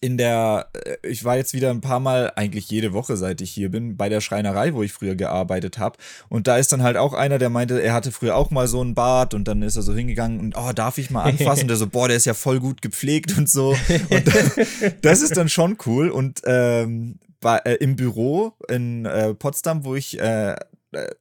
[0.00, 3.50] in der, äh, ich war jetzt wieder ein paar Mal, eigentlich jede Woche, seit ich
[3.50, 5.98] hier bin, bei der Schreinerei, wo ich früher gearbeitet habe.
[6.28, 8.80] Und da ist dann halt auch einer, der meinte, er hatte früher auch mal so
[8.80, 11.68] einen Bart und dann ist er so hingegangen und, oh, darf ich mal anfassen?
[11.68, 13.76] der so, boah, der ist ja voll gut gepflegt und so.
[14.08, 14.24] Und
[15.02, 16.08] das ist dann schon cool.
[16.08, 20.56] Und ähm, bei, äh, im Büro in äh, Potsdam, wo ich äh,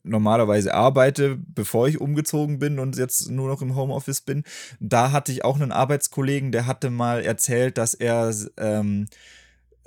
[0.04, 4.44] normalerweise arbeite, bevor ich umgezogen bin und jetzt nur noch im Homeoffice bin.
[4.80, 9.16] Da hatte ich auch einen Arbeitskollegen, der hatte mal erzählt, dass er ähm, äh,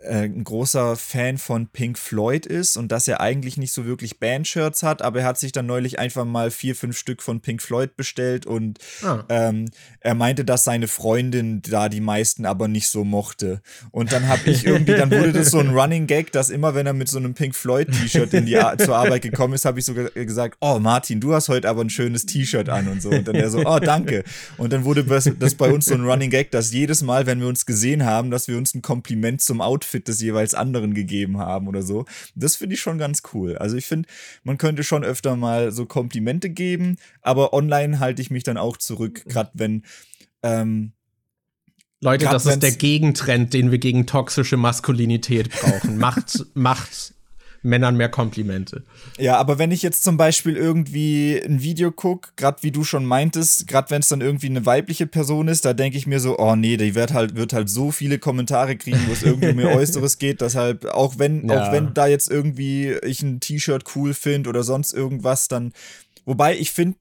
[0.05, 4.83] ein großer Fan von Pink Floyd ist und dass er eigentlich nicht so wirklich Bandshirts
[4.83, 7.97] hat, aber er hat sich dann neulich einfach mal vier, fünf Stück von Pink Floyd
[7.97, 9.25] bestellt und ah.
[9.29, 13.63] ähm, er meinte, dass seine Freundin da die meisten aber nicht so mochte.
[13.91, 16.87] Und dann habe ich irgendwie, dann wurde das so ein Running Gag, dass immer, wenn
[16.87, 19.79] er mit so einem Pink Floyd T-Shirt in die Ar zur Arbeit gekommen ist, habe
[19.79, 23.11] ich sogar gesagt, oh Martin, du hast heute aber ein schönes T-Shirt an und so.
[23.11, 24.25] Und dann er so, oh danke.
[24.57, 27.47] Und dann wurde das bei uns so ein Running Gag, dass jedes Mal, wenn wir
[27.47, 31.39] uns gesehen haben, dass wir uns ein Kompliment zum Outfit Outfit des jeweils anderen gegeben
[31.39, 32.05] haben oder so.
[32.35, 33.57] Das finde ich schon ganz cool.
[33.59, 34.09] Also ich finde,
[34.43, 38.77] man könnte schon öfter mal so Komplimente geben, aber online halte ich mich dann auch
[38.77, 39.83] zurück, gerade wenn
[40.43, 40.93] ähm,
[42.01, 45.99] Leute, das ist der Gegentrend, den wir gegen toxische Maskulinität brauchen.
[45.99, 47.15] macht, macht
[47.63, 48.85] Männern mehr Komplimente.
[49.19, 53.05] Ja, aber wenn ich jetzt zum Beispiel irgendwie ein Video gucke, gerade wie du schon
[53.05, 56.39] meintest, gerade wenn es dann irgendwie eine weibliche Person ist, da denke ich mir so,
[56.39, 59.61] oh nee, die wird halt, wird halt so viele Kommentare kriegen, wo es irgendwie um
[59.61, 61.69] ihr Äußeres geht, deshalb, auch wenn, ja.
[61.69, 65.73] auch wenn da jetzt irgendwie ich ein T-Shirt cool finde oder sonst irgendwas, dann
[66.25, 66.99] Wobei ich finde,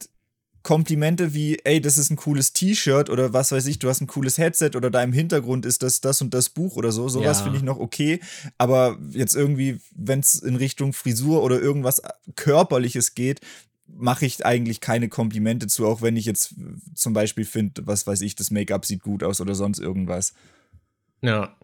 [0.64, 4.08] Komplimente wie, ey, das ist ein cooles T-Shirt oder was weiß ich, du hast ein
[4.08, 7.10] cooles Headset oder da im Hintergrund ist das, das und das Buch oder so.
[7.10, 7.44] Sowas ja.
[7.44, 8.20] finde ich noch okay.
[8.58, 12.02] Aber jetzt irgendwie, wenn es in Richtung Frisur oder irgendwas
[12.36, 13.42] Körperliches geht,
[13.88, 16.56] mache ich eigentlich keine Komplimente zu, auch wenn ich jetzt
[16.96, 20.34] zum Beispiel finde, was weiß ich, das Make-up sieht gut aus oder sonst irgendwas.
[21.22, 21.56] Ja.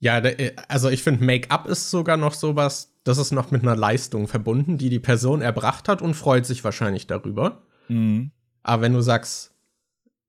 [0.00, 3.76] Ja, äh, also ich finde, Make-up ist sogar noch sowas, das ist noch mit einer
[3.76, 7.62] Leistung verbunden, die die Person erbracht hat und freut sich wahrscheinlich darüber.
[7.88, 8.30] Mhm.
[8.62, 9.52] Aber wenn du sagst,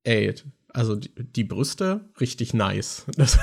[0.04, 0.34] ey,
[0.70, 3.06] also die, die Brüste, richtig nice.
[3.18, 3.40] Das,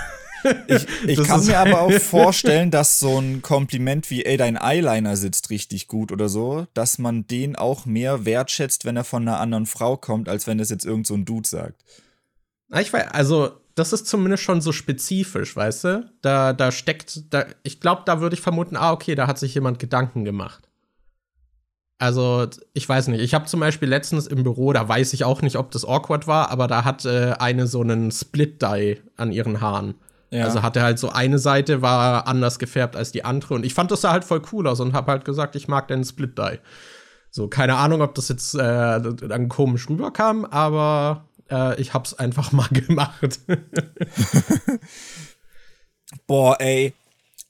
[0.68, 5.16] ich, ich kann mir aber auch vorstellen, dass so ein Kompliment wie, ey, dein Eyeliner
[5.16, 9.40] sitzt richtig gut oder so, dass man den auch mehr wertschätzt, wenn er von einer
[9.40, 11.84] anderen Frau kommt, als wenn das jetzt irgend so ein Dude sagt.
[12.78, 16.10] Ich weiß, also das ist zumindest schon so spezifisch, weißt du?
[16.22, 19.54] Da, da steckt, da, ich glaube, da würde ich vermuten, ah, okay, da hat sich
[19.54, 20.68] jemand Gedanken gemacht.
[21.98, 23.20] Also, ich weiß nicht.
[23.20, 26.26] Ich habe zum Beispiel letztens im Büro, da weiß ich auch nicht, ob das awkward
[26.26, 29.94] war, aber da hat äh, eine so einen Split-Dye an ihren Haaren.
[30.30, 30.44] Ja.
[30.44, 33.90] Also hatte halt so eine Seite war anders gefärbt als die andere und ich fand
[33.90, 36.58] das da halt voll cool aus und habe halt gesagt, ich mag den Split-Dye.
[37.30, 42.52] So, keine Ahnung, ob das jetzt äh, dann komisch rüberkam, aber äh, ich hab's einfach
[42.52, 43.40] mal gemacht.
[46.26, 46.94] Boah, ey.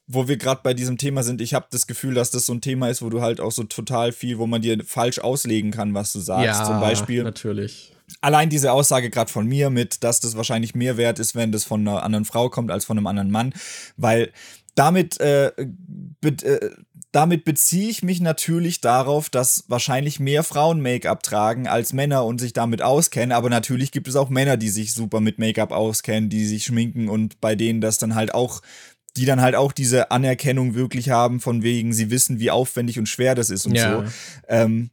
[0.07, 2.61] wo wir gerade bei diesem Thema sind, ich habe das Gefühl, dass das so ein
[2.61, 5.95] Thema ist, wo du halt auch so total viel, wo man dir falsch auslegen kann,
[5.95, 6.45] was du sagst.
[6.61, 7.23] Ja, Zum Beispiel.
[7.23, 7.93] natürlich.
[8.23, 11.65] Allein diese Aussage gerade von mir mit, dass das wahrscheinlich mehr wert ist, wenn das
[11.65, 13.53] von einer anderen Frau kommt als von einem anderen Mann,
[13.99, 14.33] weil
[14.75, 16.71] damit, äh, äh,
[17.13, 22.39] damit beziehe ich mich natürlich darauf, dass wahrscheinlich mehr Frauen Make-up tragen als Männer und
[22.39, 23.33] sich damit auskennen.
[23.33, 27.09] Aber natürlich gibt es auch Männer, die sich super mit Make-up auskennen, die sich schminken
[27.09, 28.61] und bei denen das dann halt auch
[29.17, 33.09] die dann halt auch diese Anerkennung wirklich haben, von wegen, sie wissen, wie aufwendig und
[33.09, 34.05] schwer das ist und Ja.
[34.05, 34.05] so.
[34.47, 34.91] Ähm,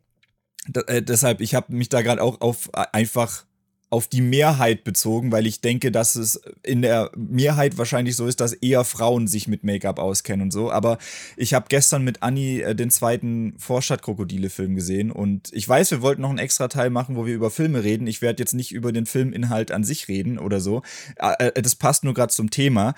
[0.87, 3.45] äh, deshalb, ich habe mich da gerade auch auf äh, einfach
[3.89, 8.41] auf die Mehrheit bezogen, weil ich denke, dass es in der Mehrheit wahrscheinlich so ist,
[8.41, 10.71] dass eher Frauen sich mit Make-up auskennen und so.
[10.71, 10.97] Aber
[11.37, 16.23] ich habe gestern mit Anni äh, den zweiten Vorstadtkrokodile-Film gesehen und ich weiß, wir wollten
[16.23, 18.07] noch einen extra Teil machen, wo wir über Filme reden.
[18.07, 20.81] Ich werde jetzt nicht über den Filminhalt an sich reden oder so.
[21.17, 22.95] Äh, äh, das passt nur gerade zum Thema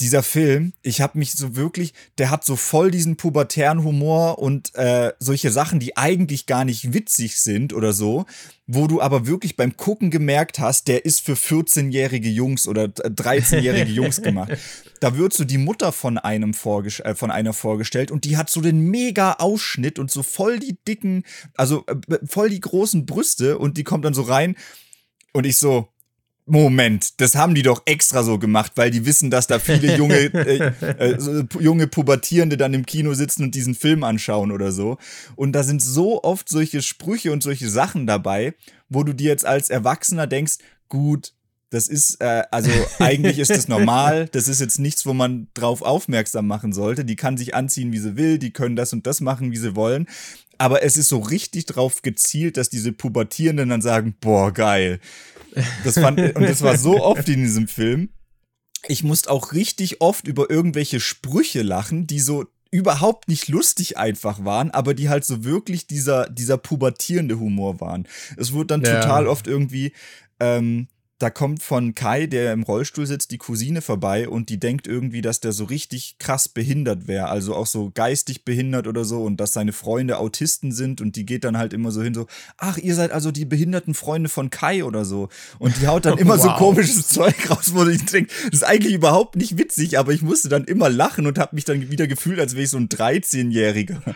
[0.00, 4.74] dieser Film, ich habe mich so wirklich, der hat so voll diesen pubertären Humor und
[4.74, 8.26] äh, solche Sachen, die eigentlich gar nicht witzig sind oder so,
[8.66, 13.90] wo du aber wirklich beim Gucken gemerkt hast, der ist für 14-jährige Jungs oder 13-jährige
[13.92, 14.52] Jungs gemacht.
[14.98, 18.60] Da wird so die Mutter von einem äh, von einer vorgestellt und die hat so
[18.60, 21.22] den mega Ausschnitt und so voll die dicken,
[21.54, 24.56] also äh, voll die großen Brüste und die kommt dann so rein
[25.32, 25.88] und ich so,
[26.46, 30.16] Moment, das haben die doch extra so gemacht, weil die wissen, dass da viele junge,
[30.34, 34.98] äh, äh, so junge Pubertierende dann im Kino sitzen und diesen Film anschauen oder so.
[35.36, 38.54] Und da sind so oft solche Sprüche und solche Sachen dabei,
[38.90, 41.32] wo du dir jetzt als Erwachsener denkst, gut,
[41.70, 42.70] das ist, äh, also
[43.00, 47.06] eigentlich ist das normal, das ist jetzt nichts, wo man drauf aufmerksam machen sollte.
[47.06, 49.74] Die kann sich anziehen, wie sie will, die können das und das machen, wie sie
[49.74, 50.06] wollen.
[50.58, 55.00] Aber es ist so richtig drauf gezielt, dass diese Pubertierenden dann sagen, boah, geil.
[55.84, 58.10] Das fand, und das war so oft in diesem Film.
[58.86, 64.44] Ich musste auch richtig oft über irgendwelche Sprüche lachen, die so überhaupt nicht lustig einfach
[64.44, 68.08] waren, aber die halt so wirklich dieser, dieser pubertierende Humor waren.
[68.36, 69.00] Es wurde dann Ja.
[69.00, 69.92] total oft irgendwie,
[70.40, 70.88] ähm,
[71.18, 75.22] da kommt von Kai, der im Rollstuhl sitzt, die Cousine vorbei und die denkt irgendwie,
[75.22, 79.38] dass der so richtig krass behindert wäre, also auch so geistig behindert oder so und
[79.38, 82.26] dass seine Freunde Autisten sind und die geht dann halt immer so hin so,
[82.58, 85.28] ach, ihr seid also die behinderten Freunde von Kai oder so
[85.60, 86.58] und die haut dann immer so Wow.
[86.58, 90.48] komisches Zeug raus, wo ich denke, das ist eigentlich überhaupt nicht witzig, aber ich musste
[90.48, 94.00] dann immer lachen und habe mich dann wieder gefühlt, als wäre ich so ein 13-Jähriger.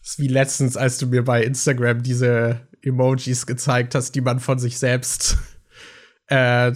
[0.00, 4.40] Das ist wie letztens, als du mir bei Instagram diese Emojis gezeigt hast, die man
[4.40, 5.38] von sich selbst
[6.26, 6.72] äh,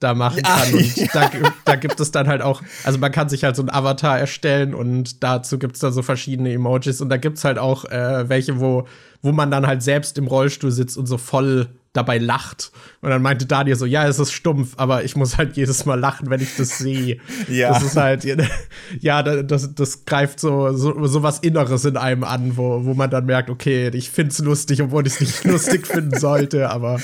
[0.00, 0.74] da machen Ja, kann.
[0.74, 1.06] Und ja.
[1.12, 1.30] da,
[1.64, 4.74] da gibt es dann halt auch, also man kann sich halt so einen Avatar erstellen
[4.74, 8.28] und dazu gibt es dann so verschiedene Emojis und da gibt es halt auch äh,
[8.28, 8.86] welche, wo,
[9.22, 12.72] wo man dann halt selbst im Rollstuhl sitzt und so voll dabei lacht.
[13.00, 15.98] Und dann meinte Daniel so, ja, es ist stumpf, aber ich muss halt jedes Mal
[15.98, 17.18] lachen, wenn ich das sehe.
[17.48, 17.70] Ja.
[17.70, 18.24] Das ist halt,
[19.00, 22.94] ja, da- das, das greift so, so, so was Inneres in einem an, wo, wo
[22.94, 27.00] man dann merkt, okay, ich find's lustig, obwohl ich es nicht lustig finden sollte, aber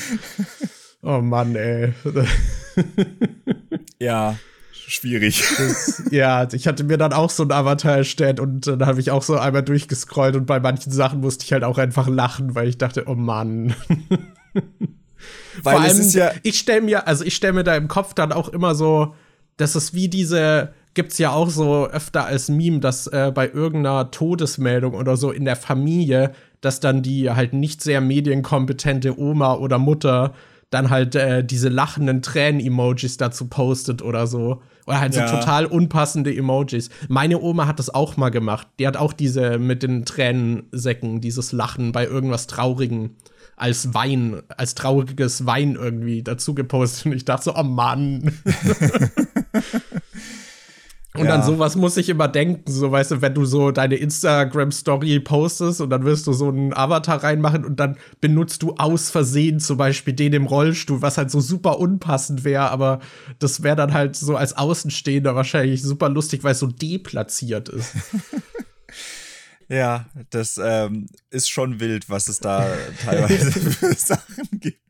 [1.02, 1.92] oh Mann, ey.
[3.98, 4.36] Ja,
[4.72, 5.44] schwierig.
[5.56, 9.10] Das, ja, ich hatte mir dann auch so ein Avatar erstellt und dann habe ich
[9.10, 12.68] auch so einmal durchgescrollt und bei manchen Sachen musste ich halt auch einfach lachen, weil
[12.68, 13.74] ich dachte, oh Mann.
[15.62, 18.14] Weil Vor es allem, ja, ich stelle mir, also ich stelle mir da im Kopf
[18.14, 19.14] dann auch immer so,
[19.56, 24.10] das ist wie diese, gibt's ja auch so öfter als Meme, dass äh, bei irgendeiner
[24.10, 29.78] Todesmeldung oder so in der Familie, dass dann die halt nicht sehr medienkompetente Oma oder
[29.78, 30.34] Mutter
[30.70, 34.62] dann halt äh, diese lachenden Tränen-Emojis dazu postet oder so.
[34.86, 35.26] Oder halt Ja.
[35.26, 36.90] so total unpassende Emojis.
[37.08, 38.68] Meine Oma hat das auch mal gemacht.
[38.78, 43.16] Die hat auch diese mit den Tränensäcken, dieses Lachen bei irgendwas Traurigen
[43.60, 47.06] als Wein, als trauriges Wein irgendwie dazu gepostet.
[47.06, 48.32] Und ich dachte so, oh Mann.
[51.16, 51.34] Und Ja.
[51.34, 55.80] an sowas muss ich immer denken, so weißt du, wenn du so deine Instagram-Story postest
[55.80, 59.76] und dann wirst du so einen Avatar reinmachen und dann benutzt du aus Versehen zum
[59.76, 63.00] Beispiel den im Rollstuhl, was halt so super unpassend wäre, aber
[63.40, 67.92] das wäre dann halt so als Außenstehender wahrscheinlich super lustig, weil es so deplatziert ist.
[69.70, 72.66] ja, das ähm, ist schon wild, was es da
[73.04, 74.80] teilweise für Sachen gibt.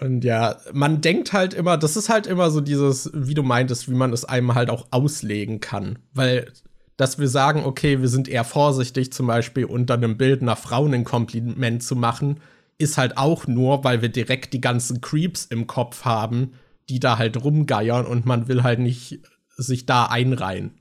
[0.00, 3.88] Und ja, man denkt halt immer, das ist halt immer so dieses, wie du meintest,
[3.88, 6.00] wie man es einem halt auch auslegen kann.
[6.12, 6.52] Weil,
[6.96, 10.86] dass wir sagen, okay, wir sind eher vorsichtig, zum Beispiel unter einem Bild einer Frau
[10.86, 12.40] ein Kompliment zu machen,
[12.78, 16.54] ist halt auch nur, weil wir direkt die ganzen Creeps im Kopf haben,
[16.88, 19.20] die da halt rumgeiern und man will halt nicht
[19.56, 20.72] sich da einreihen.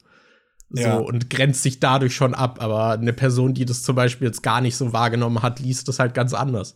[0.74, 0.98] So, Ja.
[0.98, 2.62] und grenzt sich dadurch schon ab.
[2.62, 6.00] Aber eine Person, die das zum Beispiel jetzt gar nicht so wahrgenommen hat, liest das
[6.00, 6.76] halt ganz anders.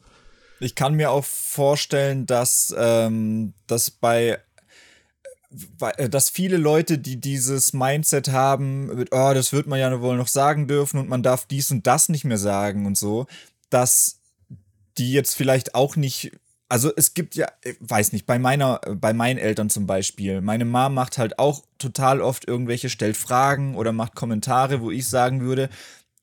[0.59, 4.39] Ich kann mir auch vorstellen, dass ähm, das bei
[5.97, 10.17] äh, dass viele Leute, die dieses Mindset haben, mit, oh, das wird man ja wohl
[10.17, 13.27] noch sagen dürfen und man darf dies und das nicht mehr sagen und so,
[13.69, 14.19] dass
[14.97, 16.31] die jetzt vielleicht auch nicht
[16.69, 20.65] also es gibt ja, ich weiß nicht, bei meiner, bei meinen Eltern zum Beispiel, meine
[20.65, 25.41] Mom macht halt auch total oft irgendwelche, stellt Fragen oder macht Kommentare, wo ich sagen
[25.41, 25.69] würde,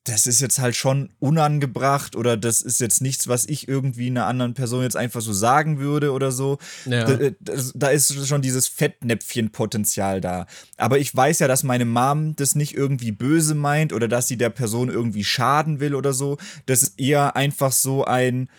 [0.05, 4.25] das ist jetzt halt schon unangebracht oder das ist jetzt nichts, was ich irgendwie einer
[4.25, 6.57] anderen Person jetzt einfach so sagen würde oder so.
[6.85, 7.05] Ja.
[7.05, 7.33] Da, äh,
[7.73, 10.45] da, ist schon dieses Fettnäpfchen-Potenzial da.
[10.75, 14.35] Aber ich weiß ja, dass meine Mom das nicht irgendwie böse meint oder dass sie
[14.35, 16.37] der Person irgendwie schaden will oder so.
[16.65, 18.49] Das ist eher einfach so ein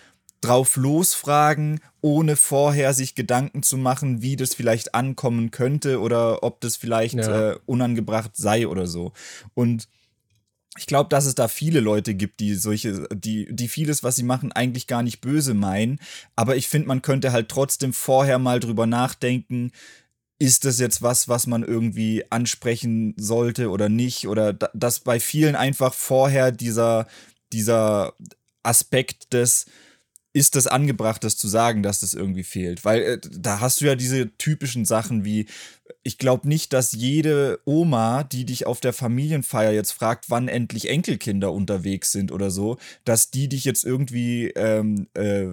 [0.40, 6.60] drauf losfragen, ohne vorher sich Gedanken zu machen, wie das vielleicht ankommen könnte oder ob
[6.60, 7.52] das vielleicht ja.
[7.52, 9.12] äh, unangebracht sei oder so.
[9.54, 9.88] Und
[10.76, 14.24] ich glaube, dass es da viele Leute gibt, die solche, die, die vieles, was sie
[14.24, 16.00] machen, eigentlich gar nicht böse meinen.
[16.34, 19.70] Aber ich finde, man könnte halt trotzdem vorher mal drüber nachdenken,
[20.38, 24.26] ist das jetzt was, was man irgendwie ansprechen sollte oder nicht?
[24.26, 27.06] Oder dass bei vielen einfach vorher dieser,
[27.52, 28.14] dieser
[28.64, 29.66] Aspekt des,
[30.34, 32.84] ist das angebracht, das zu sagen, dass das irgendwie fehlt?
[32.84, 35.46] Weil äh, da hast du ja diese typischen Sachen wie,
[36.02, 40.88] ich glaube nicht, dass jede Oma, die dich auf der Familienfeier jetzt fragt, wann endlich
[40.88, 45.50] Enkelkinder unterwegs sind oder so, dass die dich jetzt irgendwie ähm, äh,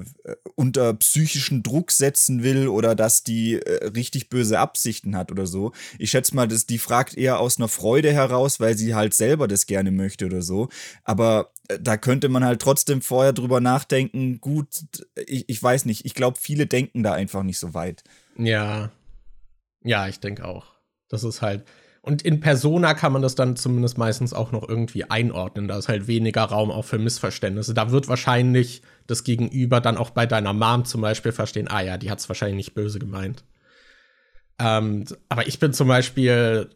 [0.55, 5.73] unter psychischen Druck setzen will oder dass die äh, richtig böse Absichten hat oder so.
[5.99, 9.47] Ich schätze mal, dass die fragt eher aus einer Freude heraus, weil sie halt selber
[9.47, 10.69] das gerne möchte oder so.
[11.03, 14.67] Aber da könnte man halt trotzdem vorher drüber nachdenken, gut,
[15.28, 18.03] ich, ich weiß nicht, ich glaube, viele denken da einfach nicht so weit.
[18.38, 18.91] Ja,
[19.84, 20.67] ja, ich denke auch.
[21.09, 21.65] Das ist halt.
[22.03, 25.67] Und in Persona kann man das dann zumindest meistens auch noch irgendwie einordnen.
[25.67, 27.76] Da ist halt weniger Raum auch für Missverständnisse.
[27.76, 31.97] Da wird wahrscheinlich das Gegenüber dann auch bei deiner Mom zum Beispiel verstehen, ah ja,
[31.97, 33.43] die hat es wahrscheinlich nicht böse gemeint.
[34.57, 36.69] Ähm, aber ich bin zum Beispiel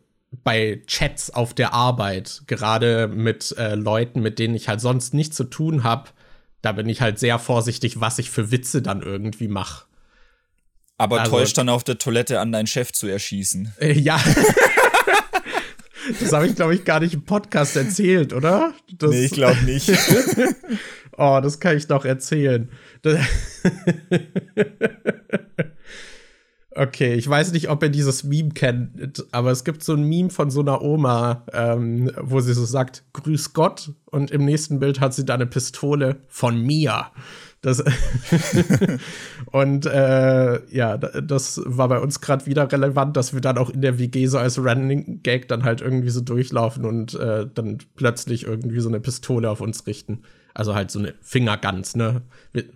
[0.43, 5.36] bei Chats auf der Arbeit, gerade mit äh, Leuten, mit denen ich halt sonst nichts
[5.36, 6.09] zu tun habe,
[6.61, 9.86] da bin ich halt sehr vorsichtig, was ich für Witze dann irgendwie mache.
[10.97, 13.73] Aber also, täuscht dann auf der Toilette an, deinen Chef zu erschießen.
[13.79, 14.19] Äh, ja.
[16.19, 18.73] das habe ich, glaube ich, gar nicht im Podcast erzählt, oder?
[18.97, 19.91] Das, nee, ich glaube nicht.
[21.17, 22.71] oh, das kann ich doch erzählen.
[26.76, 30.30] okay, ich weiß nicht, ob ihr dieses Meme kennt, aber es gibt so ein Meme
[30.30, 34.99] von so einer Oma, ähm, wo sie so sagt, Grüß Gott, und im nächsten Bild
[34.99, 37.07] hat sie da eine Pistole von mir.
[37.61, 37.84] Das
[39.51, 43.82] und äh, ja, das war bei uns gerade wieder relevant, dass wir dann auch in
[43.82, 48.45] der WG so als Running Gag dann halt irgendwie so durchlaufen und äh, dann plötzlich
[48.45, 50.21] irgendwie so eine Pistole auf uns richten.
[50.55, 52.21] Also halt so eine Fingerguns, ne?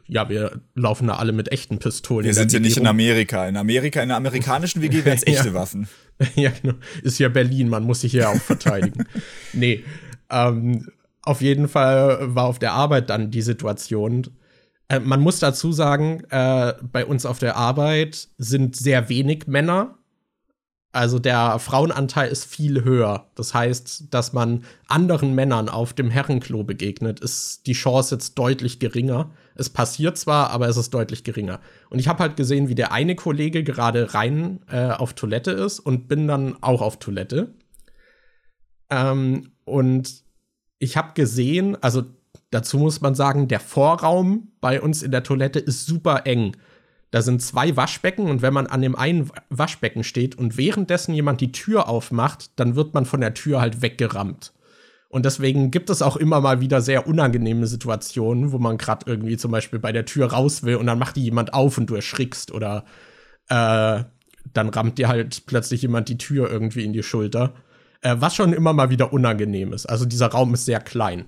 [0.06, 2.26] Ja, wir laufen da alle mit echten Pistolen.
[2.26, 3.48] Wir sind ja nicht in Amerika.
[3.48, 5.54] In Amerika, in der amerikanischen WG wären es echte ja.
[5.54, 5.88] Waffen.
[6.36, 6.76] ja, genau.
[7.04, 9.06] Ist ja Berlin, man muss sich hier auch verteidigen.
[9.54, 9.86] nee.
[10.30, 10.90] Ähm,
[11.22, 14.28] auf jeden Fall war auf der Arbeit dann die Situation,
[14.90, 19.99] äh, man muss dazu sagen, äh, bei uns auf der Arbeit sind sehr wenig Männer.
[20.92, 23.28] Also der Frauenanteil ist viel höher.
[23.36, 28.80] Das heißt, dass man anderen Männern auf dem Herrenklo begegnet, ist die Chance jetzt deutlich
[28.80, 29.30] geringer.
[29.54, 31.60] Es passiert zwar, aber es ist deutlich geringer.
[31.92, 35.80] Und ich habe halt gesehen, wie der eine Kollege gerade rein äh, auf Toilette ist
[35.80, 37.54] und bin dann auch auf Toilette.
[38.90, 40.24] Ähm, und
[40.80, 42.06] ich habe gesehen, also
[42.52, 46.56] Dazu muss man sagen, der Vorraum bei uns in der Toilette ist super eng.
[47.12, 51.42] Da sind zwei Waschbecken und wenn man an dem einen Waschbecken steht und währenddessen jemand
[51.42, 54.54] die Tür aufmacht, dann wird man von der Tür halt weggerammt.
[55.10, 59.38] Und deswegen gibt es auch immer mal wieder sehr unangenehme Situationen, wo man gerade irgendwie
[59.38, 61.96] zum Beispiel bei der Tür raus will und dann macht die jemand auf und du
[61.96, 62.86] erschrickst oder
[63.50, 64.04] äh,
[64.54, 67.56] dann rammt dir halt plötzlich jemand die Tür irgendwie in die Schulter.
[68.02, 69.88] Äh, was schon immer mal wieder unangenehm ist.
[69.88, 71.26] Also dieser Raum ist sehr klein.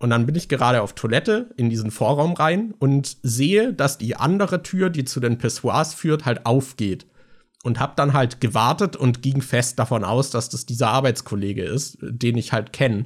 [0.00, 4.16] Und dann bin ich gerade auf Toilette in diesen Vorraum rein und sehe, dass die
[4.16, 7.06] andere Tür, die zu den Pissoirs führt, halt aufgeht.
[7.62, 11.98] Und hab dann halt gewartet und ging fest davon aus, dass das dieser Arbeitskollege ist,
[12.00, 13.04] den ich halt kenne.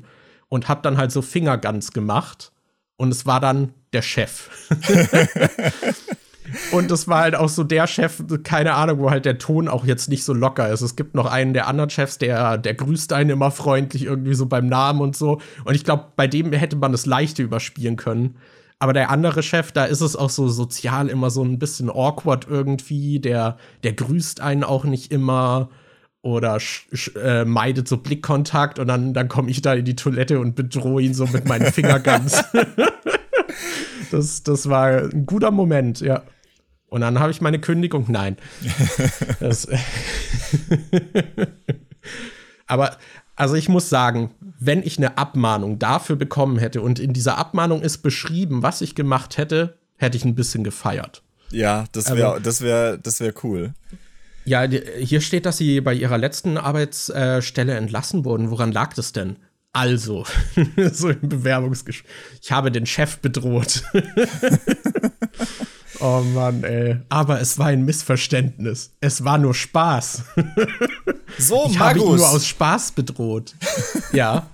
[0.49, 2.53] Und hab dann halt so Fingerguns gemacht.
[2.97, 4.49] Und es war dann der Chef.
[6.73, 9.85] Und das war halt auch so der Chef, keine Ahnung, wo halt der Ton auch
[9.85, 10.83] jetzt nicht so locker ist.
[10.83, 14.47] Es gibt noch einen der anderen Chefs, der, der grüßt einen immer freundlich irgendwie so
[14.47, 15.41] beim Namen und so.
[15.65, 18.37] Und ich glaube, bei dem hätte man das leichte überspielen können.
[18.79, 22.47] Aber der andere Chef, da ist es auch so sozial immer so ein bisschen awkward
[22.49, 23.21] irgendwie.
[23.21, 25.71] Der, der grüßt einen auch nicht immer
[26.25, 26.59] oder
[27.23, 31.03] äh, meidet so Blickkontakt und dann, dann komme ich da in die Toilette und bedrohe
[31.03, 32.43] ihn so mit meinen Fingerguns.
[34.11, 36.23] das, das war ein guter Moment, ja.
[36.95, 38.05] Und dann habe ich meine Kündigung.
[38.07, 38.37] Nein.
[39.41, 39.67] das,
[42.69, 42.97] aber
[43.35, 44.31] also ich muss sagen,
[44.61, 48.95] wenn ich eine Abmahnung dafür bekommen hätte und in dieser Abmahnung ist beschrieben, was ich
[48.95, 51.25] gemacht hätte, hätte ich ein bisschen gefeiert.
[51.51, 53.75] Ja, das wäre also, das wäre das wäre cool.
[54.45, 58.53] Ja, hier steht, dass sie bei ihrer letzten Arbeitsstelle entlassen wurden.
[58.53, 59.35] Woran lag das denn?
[59.73, 60.25] Also,
[60.93, 62.09] so im Bewerbungsgespräch.
[62.41, 63.83] Ich habe den Chef bedroht.
[66.01, 66.97] oh Mann, ey.
[67.09, 68.93] Aber es war ein Missverständnis.
[69.01, 70.23] Es war nur Spaß.
[71.39, 71.81] So, ich Magus.
[71.81, 73.55] habe ihn nur aus Spaß bedroht.
[74.13, 74.47] ja.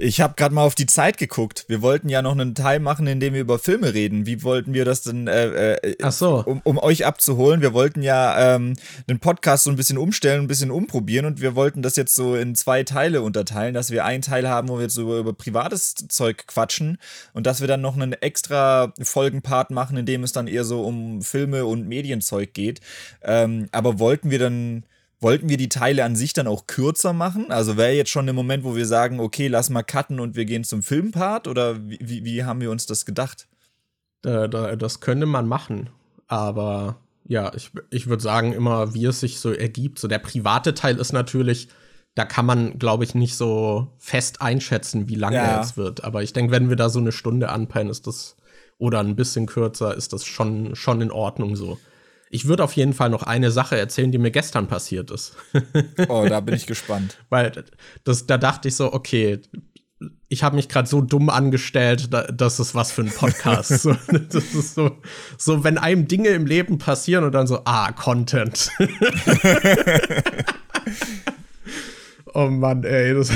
[0.00, 1.64] Ich habe gerade mal auf die Zeit geguckt.
[1.66, 4.26] Wir wollten ja noch einen Teil machen, in dem wir über Filme reden.
[4.26, 6.44] Wie wollten wir das denn, äh, äh, Ach so.
[6.46, 7.62] um, um euch abzuholen?
[7.62, 8.74] Wir wollten ja ähm,
[9.10, 12.36] den Podcast so ein bisschen umstellen, ein bisschen umprobieren und wir wollten das jetzt so
[12.36, 15.32] in zwei Teile unterteilen, dass wir einen Teil haben, wo wir jetzt so über, über
[15.32, 16.98] privates Zeug quatschen
[17.32, 20.82] und dass wir dann noch einen extra Folgenpart machen, in dem es dann eher so
[20.82, 22.80] um Filme und Medienzeug geht.
[23.24, 24.84] Ähm, aber wollten wir dann
[25.20, 27.50] Wollten wir die Teile an sich dann auch kürzer machen?
[27.50, 30.44] Also wäre jetzt schon der Moment, wo wir sagen, okay, lass mal cutten und wir
[30.44, 31.48] gehen zum Filmpart?
[31.48, 33.48] Oder wie, wie haben wir uns das gedacht?
[34.22, 35.90] Das könnte man machen.
[36.28, 39.98] Aber ja, ich, ich würde sagen, immer wie es sich so ergibt.
[39.98, 41.68] So der private Teil ist natürlich,
[42.14, 45.42] da kann man, glaube ich, nicht so fest einschätzen, wie lange ja.
[45.42, 46.04] er jetzt wird.
[46.04, 48.36] Aber ich denke, wenn wir da so eine Stunde anpeilen, ist das,
[48.78, 51.78] oder ein bisschen kürzer, ist das schon, schon in Ordnung so.
[52.30, 55.36] Ich würde auf jeden Fall noch eine Sache erzählen, die mir gestern passiert ist.
[56.08, 57.18] oh, da bin ich gespannt.
[57.28, 57.64] Weil
[58.04, 59.40] das, da dachte ich so, okay,
[60.28, 63.70] ich habe mich gerade so dumm angestellt, da, das ist was für ein Podcast.
[63.80, 64.98] so, das ist so,
[65.36, 68.70] so, wenn einem Dinge im Leben passieren und dann so, ah, Content.
[72.34, 73.14] oh Mann, ey.
[73.14, 73.30] Das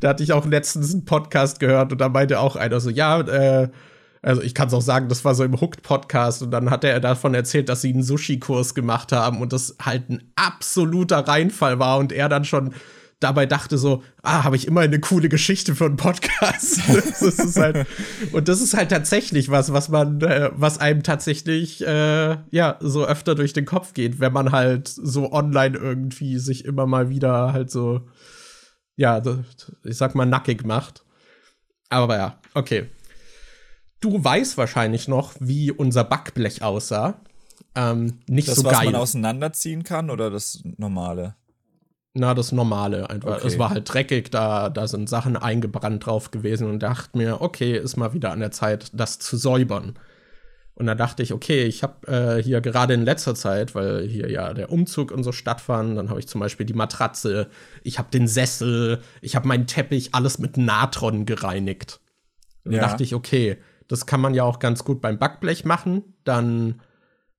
[0.00, 3.20] da hatte ich auch letztens einen Podcast gehört und da meinte auch einer so, ja,
[3.20, 3.68] äh,
[4.22, 7.00] also ich kann es auch sagen, das war so im Hooked-Podcast und dann hat er
[7.00, 11.98] davon erzählt, dass sie einen Sushi-Kurs gemacht haben und das halt ein absoluter Reinfall war
[11.98, 12.74] und er dann schon
[13.20, 16.80] dabei dachte so, ah, habe ich immer eine coole Geschichte für einen Podcast.
[16.88, 17.86] das halt,
[18.32, 23.04] und das ist halt tatsächlich was, was man, äh, was einem tatsächlich, äh, ja, so
[23.04, 27.52] öfter durch den Kopf geht, wenn man halt so online irgendwie sich immer mal wieder
[27.52, 28.02] halt so,
[28.96, 29.20] ja,
[29.84, 31.04] ich sag mal, nackig macht.
[31.88, 32.88] Aber ja, okay.
[34.00, 37.20] Du weißt wahrscheinlich noch, wie unser Backblech aussah.
[37.74, 38.72] Ähm, nicht das, so geil.
[38.72, 41.34] Das, was man auseinanderziehen kann oder das normale?
[42.14, 43.38] Na, das normale einfach.
[43.38, 43.46] Okay.
[43.46, 47.76] Es war halt dreckig, da, da sind Sachen eingebrannt drauf gewesen und dachte mir, okay,
[47.76, 49.98] ist mal wieder an der Zeit, das zu säubern.
[50.74, 54.30] Und da dachte ich, okay, ich habe äh, hier gerade in letzter Zeit, weil hier
[54.30, 57.48] ja der Umzug und so stattfand, dann habe ich zum Beispiel die Matratze,
[57.82, 62.00] ich habe den Sessel, ich habe meinen Teppich, alles mit Natron gereinigt.
[62.64, 62.80] Und ja.
[62.80, 63.58] da dachte ich, okay,
[63.88, 66.14] das kann man ja auch ganz gut beim Backblech machen.
[66.24, 66.80] Dann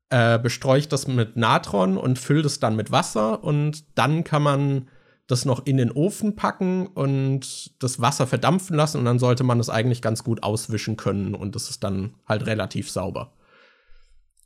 [0.10, 4.42] äh, bestreue ich das mit Natron und fülle das dann mit Wasser und dann kann
[4.42, 4.90] man
[5.28, 9.60] das noch in den Ofen packen und das Wasser verdampfen lassen und dann sollte man
[9.60, 13.34] es eigentlich ganz gut auswischen können und das ist dann halt relativ sauber.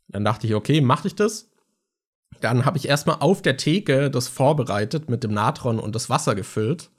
[0.10, 1.49] Dann dachte ich, okay, mache ich das.
[2.41, 6.36] Dann habe ich erstmal auf der Theke das vorbereitet mit dem Natron und das Wasser
[6.36, 6.91] gefüllt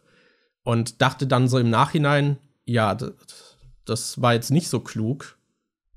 [0.63, 2.97] und dachte dann so im Nachhinein, ja,
[3.85, 5.39] das, war jetzt nicht so klug,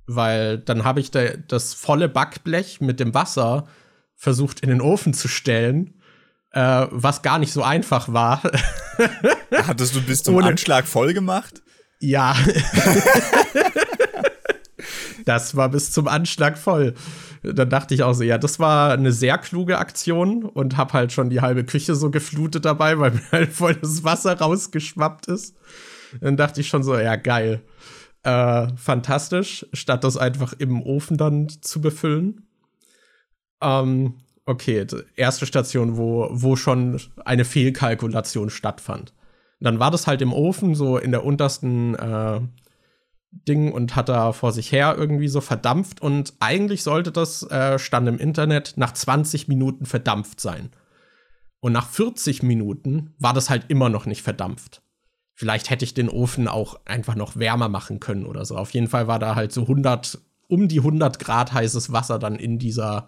[0.06, 3.68] weil dann habe ich da das volle Backblech mit dem Wasser
[4.16, 6.02] versucht in den Ofen zu stellen,
[6.52, 8.42] äh, was gar nicht so einfach war.
[9.52, 11.62] Hattest du bis zum Ohne Anschlag voll gemacht?
[12.00, 12.36] Ja.
[15.26, 16.94] das war bis zum Anschlag voll.
[17.44, 21.12] Dann dachte ich auch so, ja, das war eine sehr kluge Aktion und habe halt
[21.12, 25.56] schon die halbe Küche so geflutet dabei, weil mir halt voll das Wasser rausgeschwappt ist.
[26.22, 27.62] Dann dachte ich schon so, ja, geil.
[28.24, 32.47] Äh, fantastisch, statt das einfach im Ofen dann zu befüllen.
[33.62, 34.86] Ähm, okay,
[35.16, 39.14] erste Station, wo, wo schon eine Fehlkalkulation stattfand.
[39.60, 42.41] Dann war das halt im Ofen, so in der untersten äh,
[43.32, 46.01] Ding und hat da vor sich her irgendwie so verdampft.
[46.01, 50.72] Und eigentlich sollte das, äh, stand im Internet, nach 20 Minuten verdampft sein.
[51.60, 54.82] Und nach 40 Minuten war das halt immer noch nicht verdampft.
[55.40, 58.58] Vielleicht hätte ich den Ofen auch einfach noch wärmer machen können oder so.
[58.58, 60.18] Auf jeden Fall war da halt so 100,
[60.48, 63.08] um die 100 Grad heißes Wasser dann in dieser,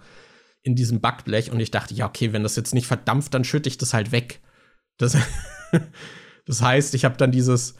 [0.62, 1.52] in diesem Backblech.
[1.52, 4.12] Und ich dachte, ja, okay, wenn das jetzt nicht verdampft, dann schütte ich das halt
[4.12, 4.42] weg.
[4.98, 5.18] Das,
[6.46, 7.74] das heißt, ich habe dann dieses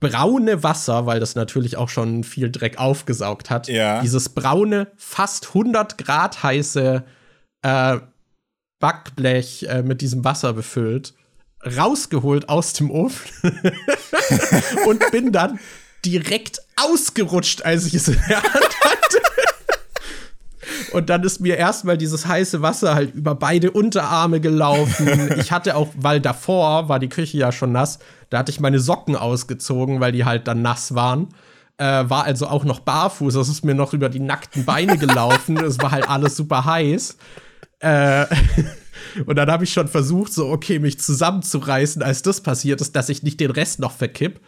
[0.00, 4.00] braune Wasser, weil das natürlich auch schon viel Dreck aufgesaugt hat, ja.
[4.00, 7.04] dieses braune, fast 100 Grad heiße
[7.60, 7.98] äh,
[8.78, 11.12] Backblech äh, mit diesem Wasser befüllt
[11.64, 13.30] rausgeholt aus dem Ofen
[14.86, 15.58] und bin dann
[16.04, 19.20] direkt ausgerutscht, als ich es in der Hand hatte.
[20.92, 25.34] Und dann ist mir erstmal dieses heiße Wasser halt über beide Unterarme gelaufen.
[25.38, 27.98] Ich hatte auch, weil davor war die Küche ja schon nass,
[28.30, 31.28] da hatte ich meine Socken ausgezogen, weil die halt dann nass waren.
[31.76, 33.34] Äh, war also auch noch barfuß.
[33.34, 35.56] Das ist mir noch über die nackten Beine gelaufen.
[35.56, 37.16] Es war halt alles super heiß.
[37.80, 38.26] Äh,
[39.26, 43.08] und dann habe ich schon versucht, so, okay, mich zusammenzureißen, als das passiert ist, dass
[43.08, 44.40] ich nicht den Rest noch verkipp.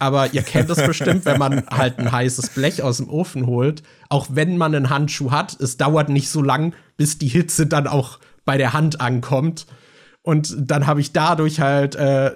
[0.00, 3.82] Aber ihr kennt es bestimmt, wenn man halt ein heißes Blech aus dem Ofen holt.
[4.08, 7.86] Auch wenn man einen Handschuh hat, es dauert nicht so lang, bis die Hitze dann
[7.86, 9.66] auch bei der Hand ankommt.
[10.22, 12.32] Und dann habe ich dadurch halt, äh,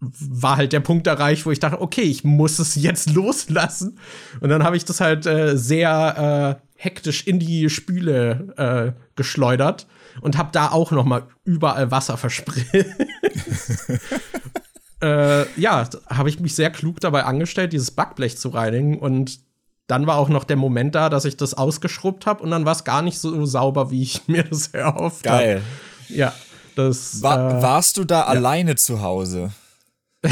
[0.00, 4.00] war halt der Punkt erreicht, wo ich dachte, okay, ich muss es jetzt loslassen.
[4.40, 9.86] Und dann habe ich das halt äh, sehr äh, hektisch in die Spüle äh, geschleudert
[10.20, 12.74] und habe da auch noch mal überall Wasser verspritzt.
[15.02, 18.98] äh, ja, habe ich mich sehr klug dabei angestellt, dieses Backblech zu reinigen.
[18.98, 19.40] Und
[19.86, 22.72] dann war auch noch der Moment da, dass ich das ausgeschrubbt habe und dann war
[22.72, 25.38] es gar nicht so sauber, wie ich mir das erhofft habe.
[25.38, 25.62] Geil.
[26.08, 26.32] Ja,
[26.74, 27.22] das.
[27.22, 28.26] War, äh, warst du da ja.
[28.26, 29.52] alleine zu Hause?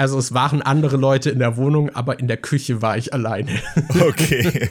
[0.00, 3.50] Also es waren andere Leute in der Wohnung, aber in der Küche war ich alleine.
[4.00, 4.70] Okay.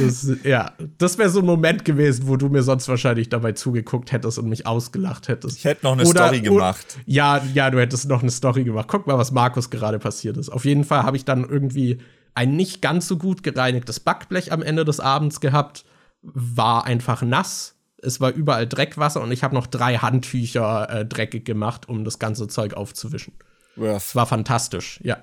[0.00, 4.12] Das, ja, das wäre so ein Moment gewesen, wo du mir sonst wahrscheinlich dabei zugeguckt
[4.12, 5.58] hättest und mich ausgelacht hättest.
[5.58, 6.98] Ich hätte noch eine Oder, Story gemacht.
[7.06, 8.86] ja, ja, du hättest noch eine Story gemacht.
[8.88, 10.48] Guck mal, was Markus gerade passiert ist.
[10.48, 11.98] Auf jeden Fall habe ich dann irgendwie
[12.34, 15.84] ein nicht ganz so gut gereinigtes Backblech am Ende des Abends gehabt.
[16.22, 17.76] War einfach nass.
[18.02, 22.18] Es war überall Dreckwasser und ich habe noch drei Handtücher äh, dreckig gemacht, um das
[22.18, 23.34] ganze Zeug aufzuwischen.
[23.76, 25.18] Es war fantastisch, ja.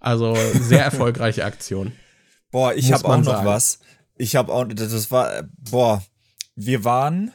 [0.00, 1.92] Also sehr erfolgreiche Aktion.
[2.50, 3.46] Boah, ich habe auch noch sagen.
[3.46, 3.78] was.
[4.16, 6.02] Ich habe auch, das war, boah,
[6.56, 7.32] wir waren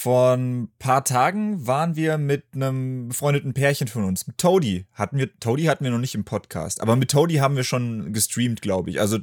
[0.00, 4.28] vor ein paar Tagen waren wir mit einem befreundeten Pärchen von uns.
[4.28, 7.56] Mit Toady hatten wir, Toady hatten wir noch nicht im Podcast, aber mit Toady haben
[7.56, 9.00] wir schon gestreamt, glaube ich.
[9.00, 9.18] Also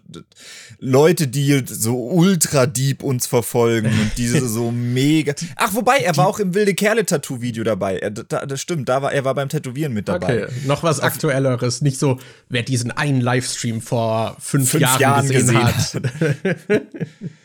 [0.80, 5.34] Leute, die so ultra deep uns verfolgen und diese so mega.
[5.56, 8.00] Ach, wobei, er war auch im wilde Kerle-Tattoo-Video dabei.
[8.00, 10.44] Er, da, das stimmt, da war, er war beim Tätowieren mit dabei.
[10.44, 11.84] Okay, noch was Aktuelleres.
[11.84, 12.20] Nicht so,
[12.50, 16.04] wer diesen einen Livestream vor fünf, fünf Jahren, Jahren gesehen, gesehen
[16.74, 16.82] hat.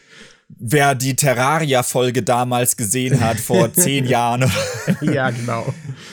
[0.59, 4.51] wer die Terraria-Folge damals gesehen hat, vor zehn Jahren.
[5.01, 5.73] ja, genau.